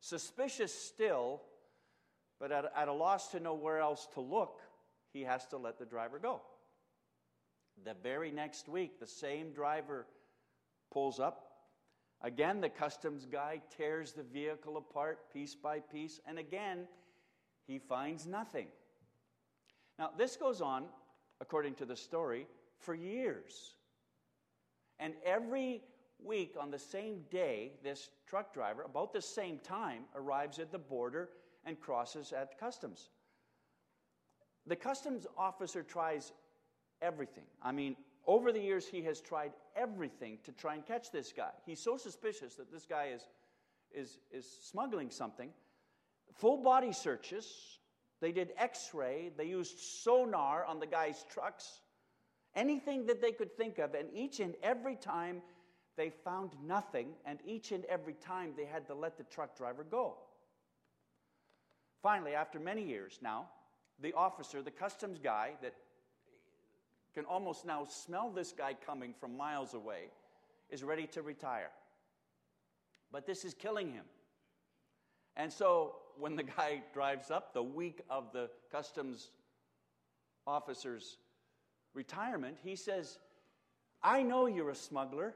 suspicious 0.00 0.72
still 0.72 1.42
but 2.38 2.52
at, 2.52 2.70
at 2.76 2.88
a 2.88 2.92
loss 2.92 3.28
to 3.28 3.40
know 3.40 3.54
where 3.54 3.78
else 3.78 4.06
to 4.14 4.20
look 4.20 4.60
he 5.16 5.22
has 5.22 5.46
to 5.46 5.56
let 5.56 5.78
the 5.78 5.86
driver 5.86 6.18
go. 6.18 6.42
The 7.84 7.94
very 8.02 8.30
next 8.30 8.68
week, 8.68 9.00
the 9.00 9.06
same 9.06 9.52
driver 9.52 10.06
pulls 10.92 11.18
up. 11.18 11.42
Again, 12.22 12.60
the 12.60 12.68
customs 12.68 13.26
guy 13.26 13.62
tears 13.76 14.12
the 14.12 14.22
vehicle 14.22 14.76
apart 14.76 15.32
piece 15.32 15.54
by 15.54 15.80
piece, 15.80 16.20
and 16.26 16.38
again, 16.38 16.86
he 17.66 17.78
finds 17.78 18.26
nothing. 18.26 18.66
Now, 19.98 20.10
this 20.16 20.36
goes 20.36 20.60
on, 20.60 20.84
according 21.40 21.74
to 21.76 21.86
the 21.86 21.96
story, 21.96 22.46
for 22.78 22.94
years. 22.94 23.74
And 24.98 25.14
every 25.24 25.82
week, 26.26 26.54
on 26.60 26.70
the 26.70 26.78
same 26.78 27.22
day, 27.30 27.72
this 27.82 28.10
truck 28.26 28.52
driver, 28.52 28.82
about 28.82 29.12
the 29.12 29.22
same 29.22 29.58
time, 29.60 30.02
arrives 30.14 30.58
at 30.58 30.72
the 30.72 30.78
border 30.78 31.30
and 31.64 31.80
crosses 31.80 32.32
at 32.32 32.58
customs. 32.58 33.10
The 34.66 34.76
customs 34.76 35.26
officer 35.38 35.82
tries 35.82 36.32
everything. 37.00 37.44
I 37.62 37.72
mean, 37.72 37.96
over 38.26 38.50
the 38.50 38.60
years, 38.60 38.86
he 38.86 39.02
has 39.02 39.20
tried 39.20 39.52
everything 39.76 40.38
to 40.44 40.52
try 40.52 40.74
and 40.74 40.84
catch 40.84 41.12
this 41.12 41.32
guy. 41.32 41.50
He's 41.64 41.80
so 41.80 41.96
suspicious 41.96 42.56
that 42.56 42.72
this 42.72 42.84
guy 42.84 43.12
is, 43.14 43.22
is, 43.94 44.18
is 44.32 44.46
smuggling 44.62 45.10
something. 45.10 45.50
Full 46.34 46.58
body 46.58 46.92
searches. 46.92 47.78
They 48.20 48.32
did 48.32 48.52
x 48.58 48.90
ray. 48.92 49.30
They 49.36 49.44
used 49.44 49.78
sonar 49.78 50.64
on 50.64 50.80
the 50.80 50.86
guy's 50.86 51.24
trucks. 51.30 51.82
Anything 52.56 53.06
that 53.06 53.20
they 53.20 53.32
could 53.32 53.56
think 53.56 53.78
of. 53.78 53.94
And 53.94 54.08
each 54.12 54.40
and 54.40 54.54
every 54.62 54.96
time 54.96 55.42
they 55.96 56.10
found 56.10 56.52
nothing. 56.64 57.08
And 57.24 57.38
each 57.44 57.72
and 57.72 57.84
every 57.86 58.14
time 58.14 58.52
they 58.56 58.64
had 58.64 58.86
to 58.88 58.94
let 58.94 59.16
the 59.16 59.24
truck 59.24 59.56
driver 59.56 59.84
go. 59.84 60.14
Finally, 62.02 62.34
after 62.34 62.60
many 62.60 62.82
years 62.82 63.18
now, 63.22 63.48
the 64.00 64.12
officer, 64.12 64.62
the 64.62 64.70
customs 64.70 65.18
guy 65.18 65.52
that 65.62 65.74
can 67.14 67.24
almost 67.24 67.64
now 67.64 67.84
smell 67.84 68.30
this 68.30 68.52
guy 68.52 68.74
coming 68.74 69.14
from 69.18 69.36
miles 69.36 69.72
away, 69.72 70.10
is 70.68 70.84
ready 70.84 71.06
to 71.06 71.22
retire. 71.22 71.70
But 73.10 73.26
this 73.26 73.44
is 73.44 73.54
killing 73.54 73.90
him. 73.92 74.04
And 75.36 75.52
so 75.52 75.96
when 76.18 76.36
the 76.36 76.42
guy 76.42 76.82
drives 76.94 77.30
up 77.30 77.54
the 77.54 77.62
week 77.62 78.02
of 78.10 78.32
the 78.32 78.50
customs 78.70 79.30
officer's 80.46 81.16
retirement, 81.94 82.58
he 82.62 82.76
says, 82.76 83.18
I 84.02 84.22
know 84.22 84.46
you're 84.46 84.70
a 84.70 84.74
smuggler. 84.74 85.34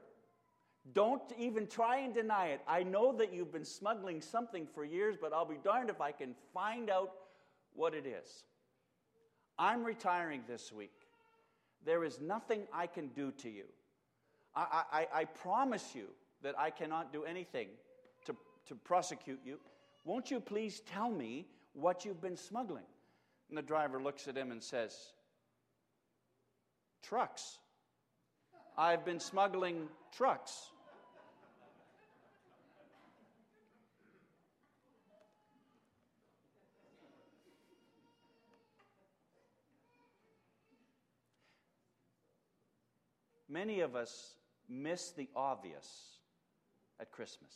Don't 0.95 1.23
even 1.39 1.67
try 1.67 1.99
and 1.99 2.15
deny 2.15 2.49
it. 2.49 2.61
I 2.67 2.83
know 2.83 3.13
that 3.19 3.33
you've 3.33 3.53
been 3.53 3.65
smuggling 3.65 4.21
something 4.21 4.67
for 4.75 4.85
years, 4.85 5.17
but 5.21 5.33
I'll 5.33 5.45
be 5.45 5.59
darned 5.63 5.91
if 5.91 6.01
I 6.01 6.13
can 6.13 6.35
find 6.53 6.91
out 6.91 7.13
what 7.75 7.95
it 7.95 8.07
is. 8.07 8.45
I'm 9.59 9.85
retiring 9.85 10.43
this 10.49 10.73
week. 10.73 10.93
There 11.85 12.03
is 12.05 12.21
nothing 12.21 12.63
I 12.73 12.87
can 12.87 13.09
do 13.09 13.31
to 13.33 13.51
you. 13.51 13.65
I, 14.55 14.83
I, 14.93 15.07
I 15.21 15.25
promise 15.27 15.95
you 15.95 16.07
that 16.43 16.59
I 16.59 16.71
cannot 16.71 17.13
do 17.13 17.25
anything 17.25 17.69
to, 18.27 18.35
to 18.69 18.75
prosecute 18.75 19.41
you. 19.45 19.59
Won't 20.05 20.31
you 20.31 20.41
please 20.41 20.81
tell 20.81 21.11
me 21.11 21.47
what 21.75 22.05
you've 22.05 22.21
been 22.21 22.37
smuggling? 22.37 22.85
And 23.49 23.59
the 23.59 23.63
driver 23.63 24.03
looks 24.03 24.29
at 24.29 24.37
him 24.37 24.51
and 24.51 24.63
says, 24.63 24.97
Trucks. 27.03 27.59
I've 28.77 29.05
been 29.05 29.21
smuggling 29.21 29.89
trucks. 30.17 30.71
Many 43.51 43.81
of 43.81 43.97
us 43.97 44.35
miss 44.69 45.11
the 45.11 45.29
obvious 45.35 46.19
at 47.01 47.11
Christmas. 47.11 47.53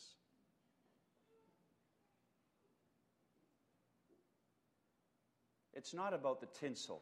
It's 5.73 5.93
not 5.93 6.13
about 6.13 6.41
the 6.41 6.47
tinsel 6.47 7.01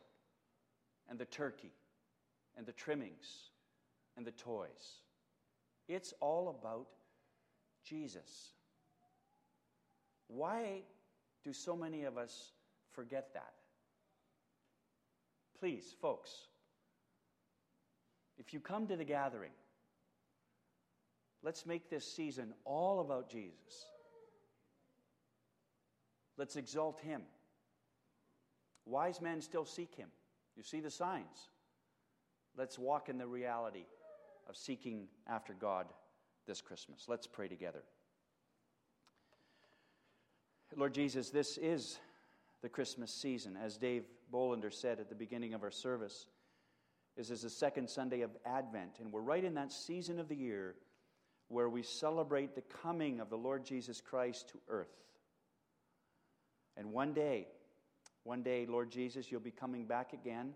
and 1.10 1.18
the 1.18 1.26
turkey 1.26 1.72
and 2.56 2.68
the 2.68 2.72
trimmings 2.72 3.50
and 4.16 4.26
the 4.26 4.32
toys. 4.32 5.02
It's 5.88 6.14
all 6.20 6.50
about 6.50 6.88
Jesus. 7.84 8.52
Why 10.28 10.82
do 11.44 11.52
so 11.52 11.76
many 11.76 12.04
of 12.04 12.18
us 12.18 12.52
forget 12.92 13.34
that? 13.34 13.54
Please, 15.60 15.96
folks, 16.00 16.48
if 18.46 18.54
you 18.54 18.60
come 18.60 18.88
to 18.88 18.96
the 18.96 19.06
gathering, 19.06 19.52
let's 21.44 21.66
make 21.66 21.90
this 21.90 22.06
season 22.06 22.54
all 22.66 23.00
about 23.00 23.30
Jesus. 23.30 23.86
Let's 26.38 26.56
exalt 26.56 27.00
him. 27.00 27.22
Wise 28.86 29.22
men 29.22 29.42
still 29.42 29.66
seek 29.66 29.96
him. 29.96 30.10
You 30.58 30.64
see 30.64 30.82
the 30.82 30.92
signs. 30.92 31.50
Let's 32.58 32.78
walk 32.78 33.08
in 33.08 33.18
the 33.18 33.28
reality 33.28 33.86
of 34.50 34.58
seeking 34.58 35.08
after 35.28 35.54
God 35.54 35.88
this 36.46 36.60
Christmas. 36.60 37.06
Let's 37.08 37.28
pray 37.28 37.48
together. 37.48 37.84
Lord 40.76 40.94
Jesus, 40.94 41.30
this 41.30 41.58
is 41.58 42.00
the 42.62 42.70
Christmas 42.70 43.14
season. 43.14 43.58
As 43.64 43.78
Dave 43.78 44.04
Bolander 44.34 44.74
said 44.74 45.00
at 45.00 45.08
the 45.08 45.16
beginning 45.16 45.54
of 45.54 45.64
our 45.64 45.72
service, 45.72 46.26
this 47.16 47.30
is 47.30 47.42
the 47.42 47.50
second 47.50 47.90
Sunday 47.90 48.22
of 48.22 48.32
Advent, 48.46 49.00
and 49.00 49.12
we're 49.12 49.22
right 49.22 49.44
in 49.44 49.54
that 49.56 49.72
season 49.72 50.20
of 50.20 50.28
the 50.28 50.36
year 50.36 50.76
where 51.48 51.70
we 51.70 51.84
celebrate 51.84 52.56
the 52.56 52.64
coming 52.82 53.20
of 53.20 53.30
the 53.30 53.38
Lord 53.38 53.64
Jesus 53.64 54.02
Christ 54.02 54.50
to 54.50 54.60
earth. 54.68 54.88
And 56.76 56.92
one 56.92 57.14
day, 57.14 57.48
one 58.24 58.42
day, 58.42 58.66
Lord 58.68 58.90
Jesus, 58.90 59.32
you'll 59.32 59.42
be 59.42 59.52
coming 59.52 59.86
back 59.86 60.14
again, 60.14 60.54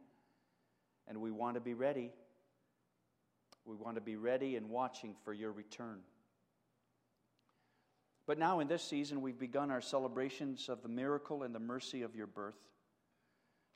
and 1.08 1.22
we 1.22 1.32
want 1.32 1.56
to 1.56 1.62
be 1.62 1.76
ready. 1.76 2.12
We 3.66 3.76
want 3.76 3.96
to 3.96 4.02
be 4.02 4.16
ready 4.16 4.56
and 4.56 4.70
watching 4.70 5.14
for 5.24 5.34
your 5.34 5.52
return. 5.52 6.00
But 8.26 8.40
now, 8.40 8.60
in 8.60 8.68
this 8.68 8.84
season, 8.84 9.22
we've 9.22 9.40
begun 9.40 9.70
our 9.70 9.82
celebrations 9.82 10.70
of 10.70 10.82
the 10.82 10.90
miracle 10.90 11.44
and 11.44 11.54
the 11.54 11.60
mercy 11.60 12.02
of 12.02 12.16
your 12.16 12.28
birth. 12.28 12.58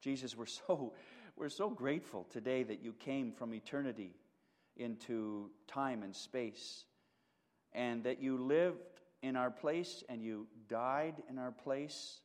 Jesus, 0.01 0.35
we're 0.35 0.45
so, 0.67 0.93
we're 1.41 1.49
so 1.49 1.71
grateful 1.71 2.27
today 2.29 2.61
that 2.61 2.83
you 2.83 2.93
came 2.93 3.31
from 3.31 3.51
eternity 3.51 4.13
into 4.77 5.49
time 5.67 6.03
and 6.03 6.15
space, 6.15 6.85
and 7.73 8.03
that 8.03 8.21
you 8.21 8.37
lived 8.37 8.77
in 9.23 9.35
our 9.35 9.49
place 9.49 10.03
and 10.07 10.23
you 10.23 10.45
died 10.69 11.15
in 11.27 11.39
our 11.39 11.51
place. 11.51 12.21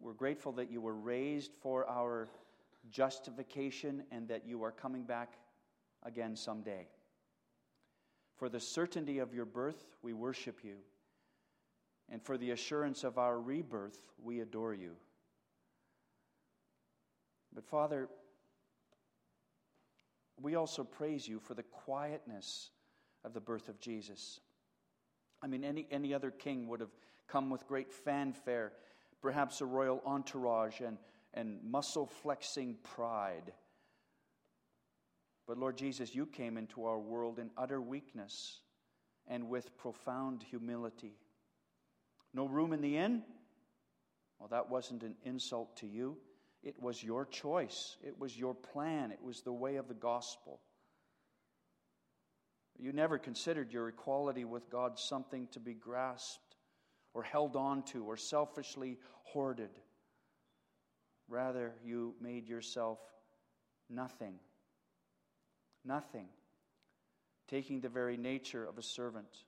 We're 0.00 0.14
grateful 0.14 0.52
that 0.52 0.70
you 0.70 0.80
were 0.80 0.94
raised 0.94 1.52
for 1.60 1.86
our 1.90 2.30
justification 2.90 4.02
and 4.10 4.26
that 4.28 4.46
you 4.46 4.64
are 4.64 4.72
coming 4.72 5.02
back 5.02 5.34
again 6.02 6.36
someday. 6.36 6.88
For 8.38 8.48
the 8.48 8.60
certainty 8.60 9.18
of 9.18 9.34
your 9.34 9.44
birth, 9.44 9.84
we 10.00 10.14
worship 10.14 10.60
you. 10.64 10.76
And 12.08 12.22
for 12.22 12.38
the 12.38 12.52
assurance 12.52 13.04
of 13.04 13.18
our 13.18 13.38
rebirth, 13.38 14.00
we 14.22 14.40
adore 14.40 14.72
you. 14.72 14.92
But 17.56 17.64
Father, 17.64 18.08
we 20.40 20.54
also 20.56 20.84
praise 20.84 21.26
you 21.26 21.40
for 21.40 21.54
the 21.54 21.62
quietness 21.62 22.70
of 23.24 23.32
the 23.32 23.40
birth 23.40 23.70
of 23.70 23.80
Jesus. 23.80 24.40
I 25.42 25.46
mean, 25.46 25.64
any, 25.64 25.86
any 25.90 26.12
other 26.12 26.30
king 26.30 26.68
would 26.68 26.80
have 26.80 26.94
come 27.26 27.48
with 27.48 27.66
great 27.66 27.90
fanfare, 27.90 28.72
perhaps 29.22 29.62
a 29.62 29.64
royal 29.64 30.02
entourage 30.04 30.80
and, 30.80 30.98
and 31.32 31.58
muscle 31.64 32.06
flexing 32.06 32.76
pride. 32.82 33.54
But 35.46 35.56
Lord 35.56 35.78
Jesus, 35.78 36.14
you 36.14 36.26
came 36.26 36.58
into 36.58 36.84
our 36.84 36.98
world 36.98 37.38
in 37.38 37.50
utter 37.56 37.80
weakness 37.80 38.60
and 39.26 39.48
with 39.48 39.74
profound 39.78 40.42
humility. 40.42 41.16
No 42.34 42.46
room 42.46 42.74
in 42.74 42.82
the 42.82 42.98
inn? 42.98 43.22
Well, 44.38 44.50
that 44.50 44.68
wasn't 44.68 45.04
an 45.04 45.14
insult 45.24 45.78
to 45.78 45.86
you. 45.86 46.18
It 46.66 46.82
was 46.82 47.00
your 47.00 47.24
choice, 47.24 47.96
it 48.02 48.18
was 48.18 48.36
your 48.36 48.52
plan, 48.52 49.12
it 49.12 49.22
was 49.22 49.42
the 49.42 49.52
way 49.52 49.76
of 49.76 49.86
the 49.86 49.94
gospel. 49.94 50.58
You 52.76 52.92
never 52.92 53.18
considered 53.18 53.72
your 53.72 53.88
equality 53.88 54.44
with 54.44 54.68
God 54.68 54.98
something 54.98 55.46
to 55.52 55.60
be 55.60 55.74
grasped 55.74 56.56
or 57.14 57.22
held 57.22 57.54
on 57.54 57.84
to 57.84 58.04
or 58.04 58.16
selfishly 58.16 58.98
hoarded. 59.22 59.70
Rather, 61.28 61.72
you 61.84 62.16
made 62.20 62.48
yourself 62.48 62.98
nothing. 63.88 64.34
Nothing. 65.84 66.26
Taking 67.48 67.80
the 67.80 67.88
very 67.88 68.16
nature 68.16 68.64
of 68.64 68.76
a 68.76 68.82
servant. 68.82 69.44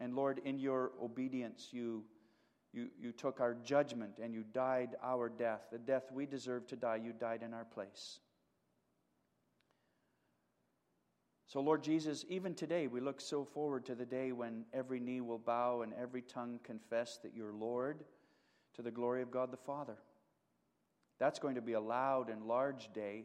And 0.00 0.16
Lord, 0.16 0.40
in 0.44 0.58
your 0.58 0.90
obedience, 1.00 1.68
you, 1.70 2.02
you, 2.78 2.88
you 3.00 3.12
took 3.12 3.40
our 3.40 3.54
judgment 3.64 4.18
and 4.22 4.32
you 4.32 4.44
died 4.52 4.90
our 5.02 5.28
death. 5.28 5.62
The 5.72 5.78
death 5.78 6.04
we 6.12 6.26
deserve 6.26 6.66
to 6.68 6.76
die, 6.76 7.00
you 7.02 7.12
died 7.12 7.42
in 7.42 7.52
our 7.52 7.64
place. 7.64 8.20
So, 11.46 11.60
Lord 11.60 11.82
Jesus, 11.82 12.24
even 12.28 12.54
today 12.54 12.86
we 12.86 13.00
look 13.00 13.20
so 13.20 13.44
forward 13.44 13.86
to 13.86 13.94
the 13.94 14.04
day 14.04 14.32
when 14.32 14.64
every 14.72 15.00
knee 15.00 15.20
will 15.20 15.38
bow 15.38 15.82
and 15.82 15.92
every 15.94 16.22
tongue 16.22 16.60
confess 16.62 17.18
that 17.22 17.34
you're 17.34 17.54
Lord 17.54 18.04
to 18.74 18.82
the 18.82 18.90
glory 18.90 19.22
of 19.22 19.30
God 19.30 19.50
the 19.50 19.56
Father. 19.56 19.96
That's 21.18 21.38
going 21.38 21.56
to 21.56 21.62
be 21.62 21.72
a 21.72 21.80
loud 21.80 22.28
and 22.28 22.44
large 22.44 22.92
day. 22.92 23.24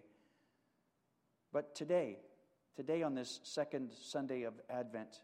But 1.52 1.76
today, 1.76 2.18
today 2.76 3.04
on 3.04 3.14
this 3.14 3.40
second 3.44 3.92
Sunday 4.02 4.44
of 4.44 4.54
Advent, 4.70 5.22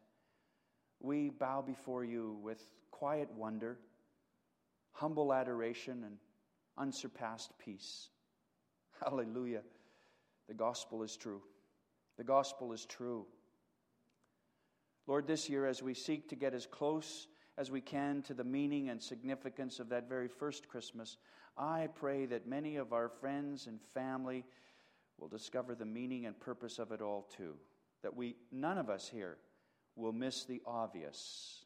we 1.00 1.30
bow 1.30 1.62
before 1.62 2.04
you 2.04 2.38
with 2.44 2.62
quiet 2.92 3.32
wonder, 3.34 3.80
humble 4.92 5.34
adoration, 5.34 6.04
and 6.04 6.18
unsurpassed 6.78 7.52
peace. 7.60 8.10
Hallelujah. 9.04 9.62
The 10.48 10.54
gospel 10.54 11.04
is 11.04 11.16
true. 11.16 11.42
The 12.18 12.24
gospel 12.24 12.74
is 12.74 12.86
true. 12.86 13.26
Lord, 15.08 15.26
this 15.26 15.50
year, 15.50 15.66
as 15.66 15.82
we 15.82 15.94
seek 15.94 16.30
to 16.30 16.36
get 16.36 16.54
as 16.54 16.66
close 16.66 17.28
as 17.58 17.72
we 17.72 17.82
can 17.82 18.22
to 18.24 18.34
the 18.34 18.44
meaning 18.44 18.90
and 18.90 19.02
significance 19.02 19.80
of 19.80 19.90
that 19.90 20.08
very 20.08 20.28
first 20.28 20.68
Christmas, 20.68 21.18
I 21.58 21.88
pray 21.94 22.26
that 22.28 22.48
many 22.48 22.78
of 22.78 22.94
our 22.94 23.10
friends 23.10 23.68
and 23.68 23.80
family 23.94 24.46
will 25.18 25.28
discover 25.28 25.76
the 25.76 25.86
meaning 25.86 26.26
and 26.26 26.40
purpose 26.40 26.80
of 26.80 26.92
it 26.92 27.02
all 27.02 27.28
too. 27.36 27.56
That 28.02 28.16
we, 28.16 28.38
none 28.52 28.78
of 28.78 28.90
us 28.90 29.10
here, 29.10 29.38
will 29.96 30.14
miss 30.14 30.46
the 30.46 30.62
obvious. 30.66 31.66